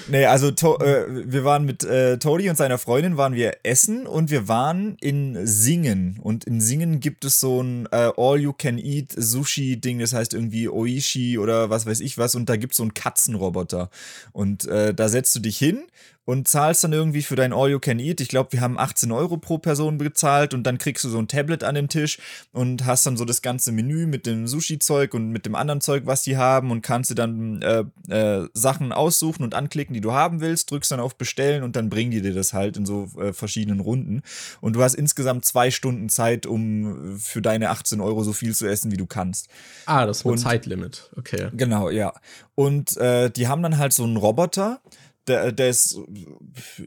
[0.09, 4.07] Nee, also to äh, wir waren mit äh, Todi und seiner Freundin waren wir essen
[4.07, 6.19] und wir waren in Singen.
[6.21, 11.85] Und in Singen gibt es so ein äh, All-You-Can-Eat-Sushi-Ding, das heißt irgendwie Oishi oder was
[11.85, 12.35] weiß ich was.
[12.35, 13.89] Und da gibt es so einen Katzenroboter.
[14.31, 15.83] Und äh, da setzt du dich hin
[16.27, 18.19] und zahlst dann irgendwie für dein All You Can Eat.
[18.19, 21.29] Ich glaube, wir haben 18 Euro pro Person bezahlt und dann kriegst du so ein
[21.29, 22.19] Tablet an den Tisch
[22.51, 26.03] und hast dann so das ganze Menü mit dem Sushi-Zeug und mit dem anderen Zeug,
[26.05, 30.11] was die haben und kannst dir dann äh, äh, Sachen aussuchen und anklicken, die du
[30.11, 33.09] haben willst, drückst dann auf Bestellen und dann bringen die dir das halt in so
[33.19, 34.21] äh, verschiedenen Runden.
[34.61, 38.67] Und du hast insgesamt zwei Stunden Zeit, um für deine 18 Euro so viel zu
[38.67, 39.47] essen, wie du kannst.
[39.86, 41.49] Ah, das ist ein Zeitlimit, okay.
[41.53, 42.13] Genau, ja.
[42.55, 44.80] Und äh, die haben dann halt so einen Roboter,
[45.28, 45.99] der, der ist,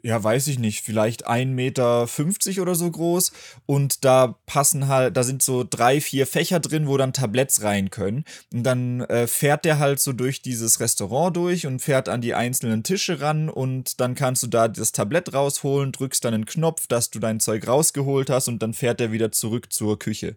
[0.03, 3.33] ja, weiß ich nicht, vielleicht 1,50 Meter oder so groß.
[3.67, 7.91] Und da passen halt, da sind so drei, vier Fächer drin, wo dann Tabletts rein
[7.91, 8.25] können.
[8.53, 12.35] Und dann äh, fährt der halt so durch dieses Restaurant durch und fährt an die
[12.35, 13.49] einzelnen Tische ran.
[13.49, 17.41] Und dann kannst du da das Tablett rausholen, drückst dann einen Knopf, dass du dein
[17.41, 20.37] Zeug rausgeholt hast und dann fährt er wieder zurück zur Küche.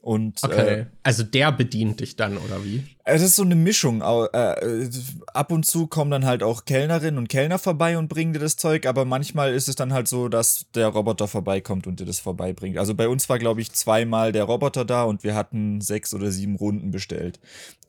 [0.00, 0.80] Und, okay.
[0.80, 2.84] Äh, also der bedient dich dann, oder wie?
[3.04, 4.00] Es ist so eine Mischung.
[4.00, 4.88] Äh,
[5.34, 8.56] ab und zu kommen dann halt auch Kellnerinnen und Kellner vorbei und bringen dir das
[8.56, 12.20] Zeug, aber manchmal ist es dann halt so, dass der Roboter vorbeikommt und dir das
[12.20, 12.78] vorbeibringt.
[12.78, 16.30] Also bei uns war, glaube ich, zweimal der Roboter da und wir hatten sechs oder
[16.30, 17.40] sieben Runden bestellt.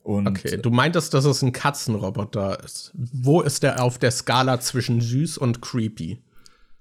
[0.02, 2.92] Und okay, du meintest, dass es ein Katzenroboter ist.
[2.94, 6.18] Wo ist der auf der Skala zwischen süß und creepy?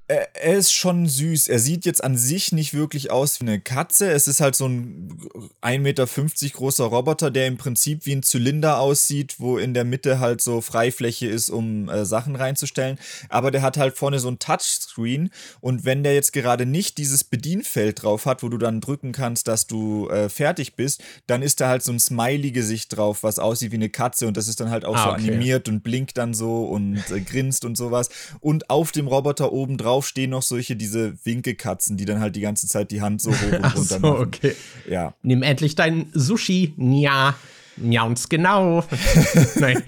[0.10, 1.50] Er ist schon süß.
[1.50, 4.10] Er sieht jetzt an sich nicht wirklich aus wie eine Katze.
[4.10, 5.20] Es ist halt so ein
[5.62, 6.08] 1,50 Meter
[6.52, 10.62] großer Roboter, der im Prinzip wie ein Zylinder aussieht, wo in der Mitte halt so
[10.62, 12.98] Freifläche ist, um äh, Sachen reinzustellen.
[13.30, 15.30] Aber der hat halt vorne so ein Touchscreen.
[15.62, 19.48] Und wenn der jetzt gerade nicht dieses Bedienfeld drauf hat, wo du dann drücken kannst,
[19.48, 23.72] dass du äh, fertig bist, dann ist da halt so ein Smiley-Gesicht drauf, was aussieht
[23.72, 24.26] wie eine Katze.
[24.26, 25.28] Und das ist dann halt auch ah, so okay.
[25.30, 28.10] animiert und blinkt dann so und äh, grinst und sowas.
[28.40, 32.36] Und auf dem Roboter oben drauf drauf stehen noch solche, diese Winkelkatzen, die dann halt
[32.36, 34.28] die ganze Zeit die Hand so hoch und runter so, machen.
[34.28, 34.56] okay.
[34.90, 35.14] Ja.
[35.22, 36.74] Nimm endlich dein Sushi.
[36.78, 37.36] Ja,
[37.76, 38.86] miauns genau.
[39.56, 39.84] Nein.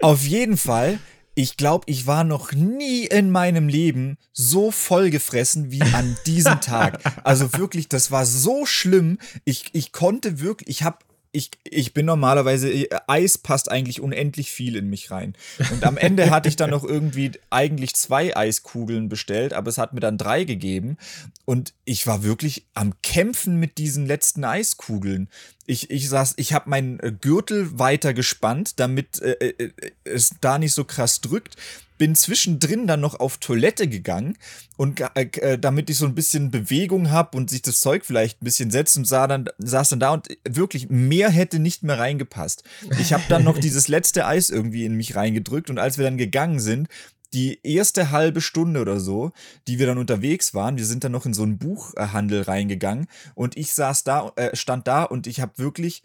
[0.00, 0.98] Auf jeden Fall
[1.34, 7.00] ich glaube, ich war noch nie in meinem Leben so vollgefressen wie an diesem Tag.
[7.24, 9.16] Also wirklich, das war so schlimm.
[9.46, 10.98] Ich, ich konnte wirklich, ich habe
[11.32, 15.34] ich, ich bin normalerweise, äh, Eis passt eigentlich unendlich viel in mich rein.
[15.70, 19.94] Und am Ende hatte ich dann noch irgendwie eigentlich zwei Eiskugeln bestellt, aber es hat
[19.94, 20.98] mir dann drei gegeben.
[21.46, 25.28] Und ich war wirklich am Kämpfen mit diesen letzten Eiskugeln.
[25.66, 29.70] Ich, ich saß, ich habe meinen äh, Gürtel weiter gespannt, damit äh, äh,
[30.04, 31.56] es da nicht so krass drückt
[32.02, 34.36] bin zwischendrin dann noch auf Toilette gegangen
[34.76, 38.42] und äh, äh damit ich so ein bisschen Bewegung habe und sich das Zeug vielleicht
[38.42, 42.00] ein bisschen setzt und sah dann, saß dann da und wirklich mehr hätte nicht mehr
[42.00, 42.64] reingepasst.
[42.98, 46.18] Ich habe dann noch dieses letzte Eis irgendwie in mich reingedrückt und als wir dann
[46.18, 46.88] gegangen sind,
[47.32, 49.32] die erste halbe Stunde oder so,
[49.66, 53.56] die wir dann unterwegs waren, wir sind dann noch in so einen Buchhandel reingegangen und
[53.56, 56.02] ich saß da, äh, stand da und ich habe wirklich,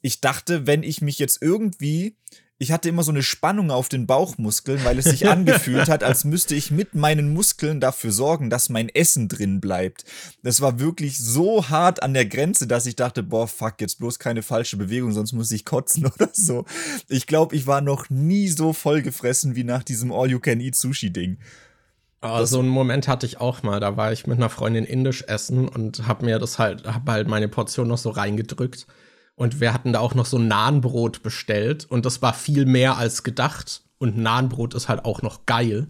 [0.00, 2.16] ich dachte, wenn ich mich jetzt irgendwie
[2.60, 6.24] ich hatte immer so eine Spannung auf den Bauchmuskeln, weil es sich angefühlt hat, als
[6.24, 10.04] müsste ich mit meinen Muskeln dafür sorgen, dass mein Essen drin bleibt.
[10.42, 14.18] Das war wirklich so hart an der Grenze, dass ich dachte, boah, fuck, jetzt bloß
[14.18, 16.64] keine falsche Bewegung, sonst muss ich kotzen oder so.
[17.08, 21.38] Ich glaube, ich war noch nie so vollgefressen wie nach diesem All-You-Can-Eat-Sushi-Ding.
[22.20, 23.78] Oh, so einen Moment hatte ich auch mal.
[23.78, 27.28] Da war ich mit einer Freundin indisch essen und hab mir das halt, hab halt
[27.28, 28.88] meine Portion noch so reingedrückt.
[29.38, 33.22] Und wir hatten da auch noch so Nahenbrot bestellt und das war viel mehr als
[33.22, 33.82] gedacht.
[33.98, 35.86] Und Nahenbrot ist halt auch noch geil.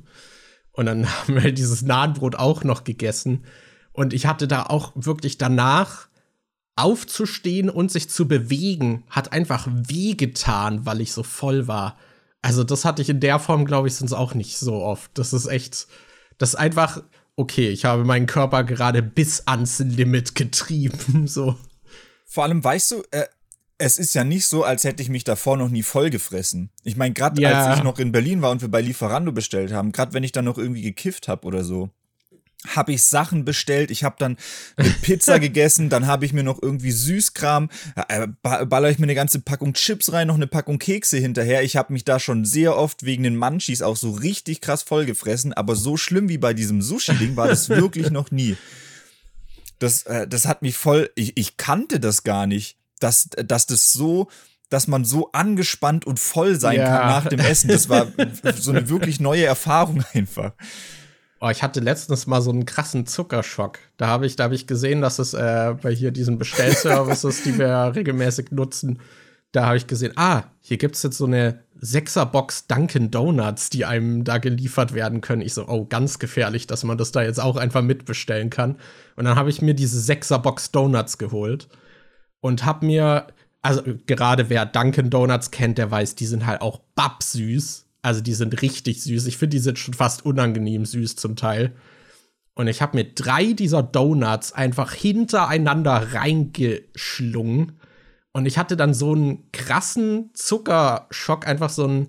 [0.73, 3.47] Und dann haben wir dieses Nahenbrot auch noch gegessen.
[3.93, 6.09] Und ich hatte da auch wirklich danach
[6.77, 11.97] aufzustehen und sich zu bewegen, hat einfach wehgetan, weil ich so voll war.
[12.43, 15.11] Also das hatte ich in der Form, glaube ich, sonst auch nicht so oft.
[15.15, 15.89] Das ist echt,
[16.37, 17.03] das ist einfach,
[17.35, 21.57] okay, ich habe meinen Körper gerade bis ans Limit getrieben, so.
[22.27, 23.25] Vor allem, weißt du, äh,
[23.79, 26.71] es ist ja nicht so, als hätte ich mich davor noch nie vollgefressen.
[26.83, 27.65] Ich meine, gerade ja.
[27.65, 30.33] als ich noch in Berlin war und wir bei Lieferando bestellt haben, gerade wenn ich
[30.33, 31.91] dann noch irgendwie gekifft habe oder so,
[32.67, 33.93] habe ich Sachen bestellt.
[33.93, 34.37] Ich habe dann
[34.77, 37.71] eine Pizza gegessen, dann habe ich mir noch irgendwie Süßkram,
[38.09, 41.63] äh, baller ich mir eine ganze Packung Chips rein, noch eine Packung Kekse hinterher.
[41.63, 45.53] Ich habe mich da schon sehr oft wegen den Munchies auch so richtig krass vollgefressen,
[45.53, 48.57] aber so schlimm wie bei diesem Sushi-Ding war das wirklich noch nie.
[49.79, 53.93] Das, äh, das hat mich voll, ich, ich kannte das gar nicht dass, dass das
[53.93, 54.29] so,
[54.71, 56.87] dass man so angespannt und voll sein ja.
[56.87, 57.69] kann nach dem Essen.
[57.69, 58.07] Das war
[58.57, 60.53] so eine wirklich neue Erfahrung einfach.
[61.41, 63.79] Oh, ich hatte letztens mal so einen krassen Zuckerschock.
[63.97, 67.59] Da habe ich, da habe ich gesehen, dass es äh, bei hier diesen Bestellservices, die
[67.59, 68.99] wir regelmäßig nutzen,
[69.53, 73.87] da habe ich gesehen, ah, hier gibt es jetzt so eine Sechserbox Dunkin' Donuts, die
[73.87, 75.41] einem da geliefert werden können.
[75.41, 78.77] Ich so, oh, ganz gefährlich, dass man das da jetzt auch einfach mitbestellen kann.
[79.17, 81.69] Und dann habe ich mir diese Sechserbox Donuts geholt
[82.41, 83.29] und hab mir,
[83.63, 87.87] also gerade wer Dunkin' Donuts kennt, der weiß, die sind halt auch babsüß.
[88.03, 89.27] Also die sind richtig süß.
[89.27, 91.75] Ich finde, die sind schon fast unangenehm süß zum Teil.
[92.55, 97.79] Und ich habe mir drei dieser Donuts einfach hintereinander reingeschlungen.
[98.33, 102.09] Und ich hatte dann so einen krassen Zuckerschock, einfach so ein.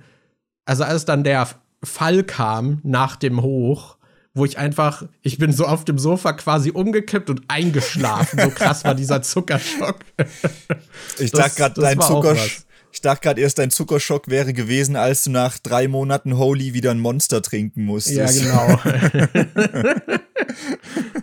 [0.66, 1.48] Also als dann der
[1.84, 3.99] Fall kam nach dem Hoch,
[4.40, 8.40] wo ich einfach, ich bin so auf dem Sofa quasi umgekippt und eingeschlafen.
[8.40, 10.00] So krass war dieser Zuckerschock.
[11.20, 12.64] Ich dachte gerade, dein Zuckerschock.
[12.92, 16.92] Ich dachte gerade erst, dein Zuckerschock wäre gewesen, als du nach drei Monaten Holy wieder
[16.92, 18.42] ein Monster trinken musstest.
[18.42, 18.80] Ja, genau.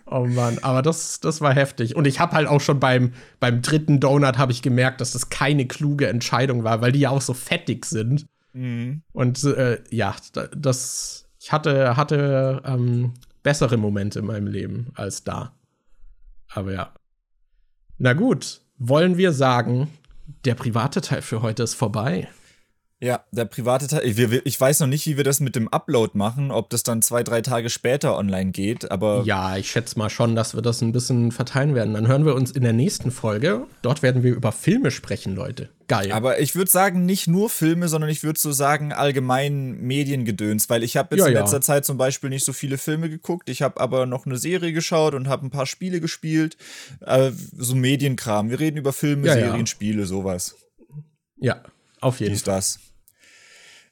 [0.07, 1.97] oh Mann, aber das, das war heftig.
[1.97, 5.29] Und ich habe halt auch schon beim, beim dritten Donut habe ich gemerkt, dass das
[5.29, 8.27] keine kluge Entscheidung war, weil die ja auch so fettig sind.
[8.53, 9.03] Mhm.
[9.13, 10.15] Und äh, ja,
[10.57, 15.53] das, ich hatte, hatte ähm, bessere Momente in meinem Leben als da.
[16.49, 16.93] Aber ja.
[17.99, 19.89] Na gut, wollen wir sagen,
[20.45, 22.27] der private Teil für heute ist vorbei.
[22.99, 24.07] Ja, der private Teil.
[24.07, 27.03] Ich, ich, weiß noch nicht, wie wir das mit dem Upload machen, ob das dann
[27.03, 29.23] zwei, drei Tage später online geht, aber.
[29.27, 31.93] Ja, ich schätze mal schon, dass wir das ein bisschen verteilen werden.
[31.93, 33.67] Dann hören wir uns in der nächsten Folge.
[33.83, 35.69] Dort werden wir über Filme sprechen, Leute.
[35.89, 36.11] Geil.
[36.11, 40.83] Aber ich würde sagen, nicht nur Filme, sondern ich würde so sagen, allgemein Mediengedöns, weil
[40.83, 41.61] ich habe jetzt ja, in letzter ja.
[41.61, 43.51] Zeit zum Beispiel nicht so viele Filme geguckt.
[43.51, 46.57] Ich habe aber noch eine Serie geschaut und habe ein paar Spiele gespielt.
[47.01, 48.49] Äh, so Medienkram.
[48.49, 50.57] Wir reden über Filme, ja, Serien, Spiele, sowas.
[51.39, 51.63] Ja,
[52.01, 52.37] auf jeden Fall.
[52.37, 52.86] Ist das.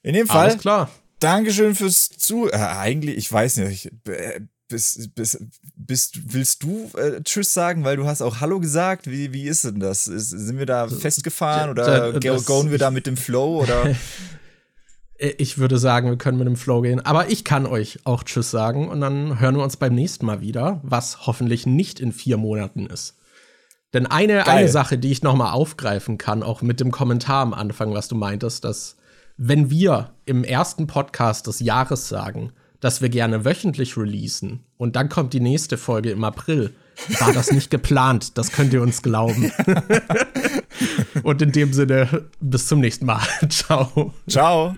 [0.04, 0.50] In dem Fall.
[0.50, 0.90] Alles klar.
[1.18, 2.48] Dankeschön fürs Zu.
[2.50, 3.90] Äh, eigentlich, ich weiß nicht.
[4.06, 5.38] Äh, bist, bist,
[5.76, 9.10] bist, willst du äh, Tschüss sagen, weil du hast auch Hallo gesagt?
[9.10, 10.06] Wie, wie ist denn das?
[10.06, 13.96] Ist, sind wir da festgefahren oder gehen wir da mit dem Flow oder?
[15.16, 17.00] Ich würde sagen, wir können mit dem Flow gehen.
[17.00, 20.40] Aber ich kann euch auch Tschüss sagen und dann hören wir uns beim nächsten Mal
[20.40, 23.14] wieder, was hoffentlich nicht in vier Monaten ist.
[23.94, 27.54] Denn eine, eine Sache, die ich noch mal aufgreifen kann, auch mit dem Kommentar am
[27.54, 28.96] Anfang, was du meintest, dass
[29.36, 35.08] wenn wir im ersten Podcast des Jahres sagen, dass wir gerne wöchentlich releasen und dann
[35.08, 36.74] kommt die nächste Folge im April,
[37.18, 38.38] war das nicht geplant.
[38.38, 39.50] Das könnt ihr uns glauben.
[41.22, 43.22] Und in dem Sinne, bis zum nächsten Mal.
[43.48, 44.12] Ciao.
[44.28, 44.76] Ciao.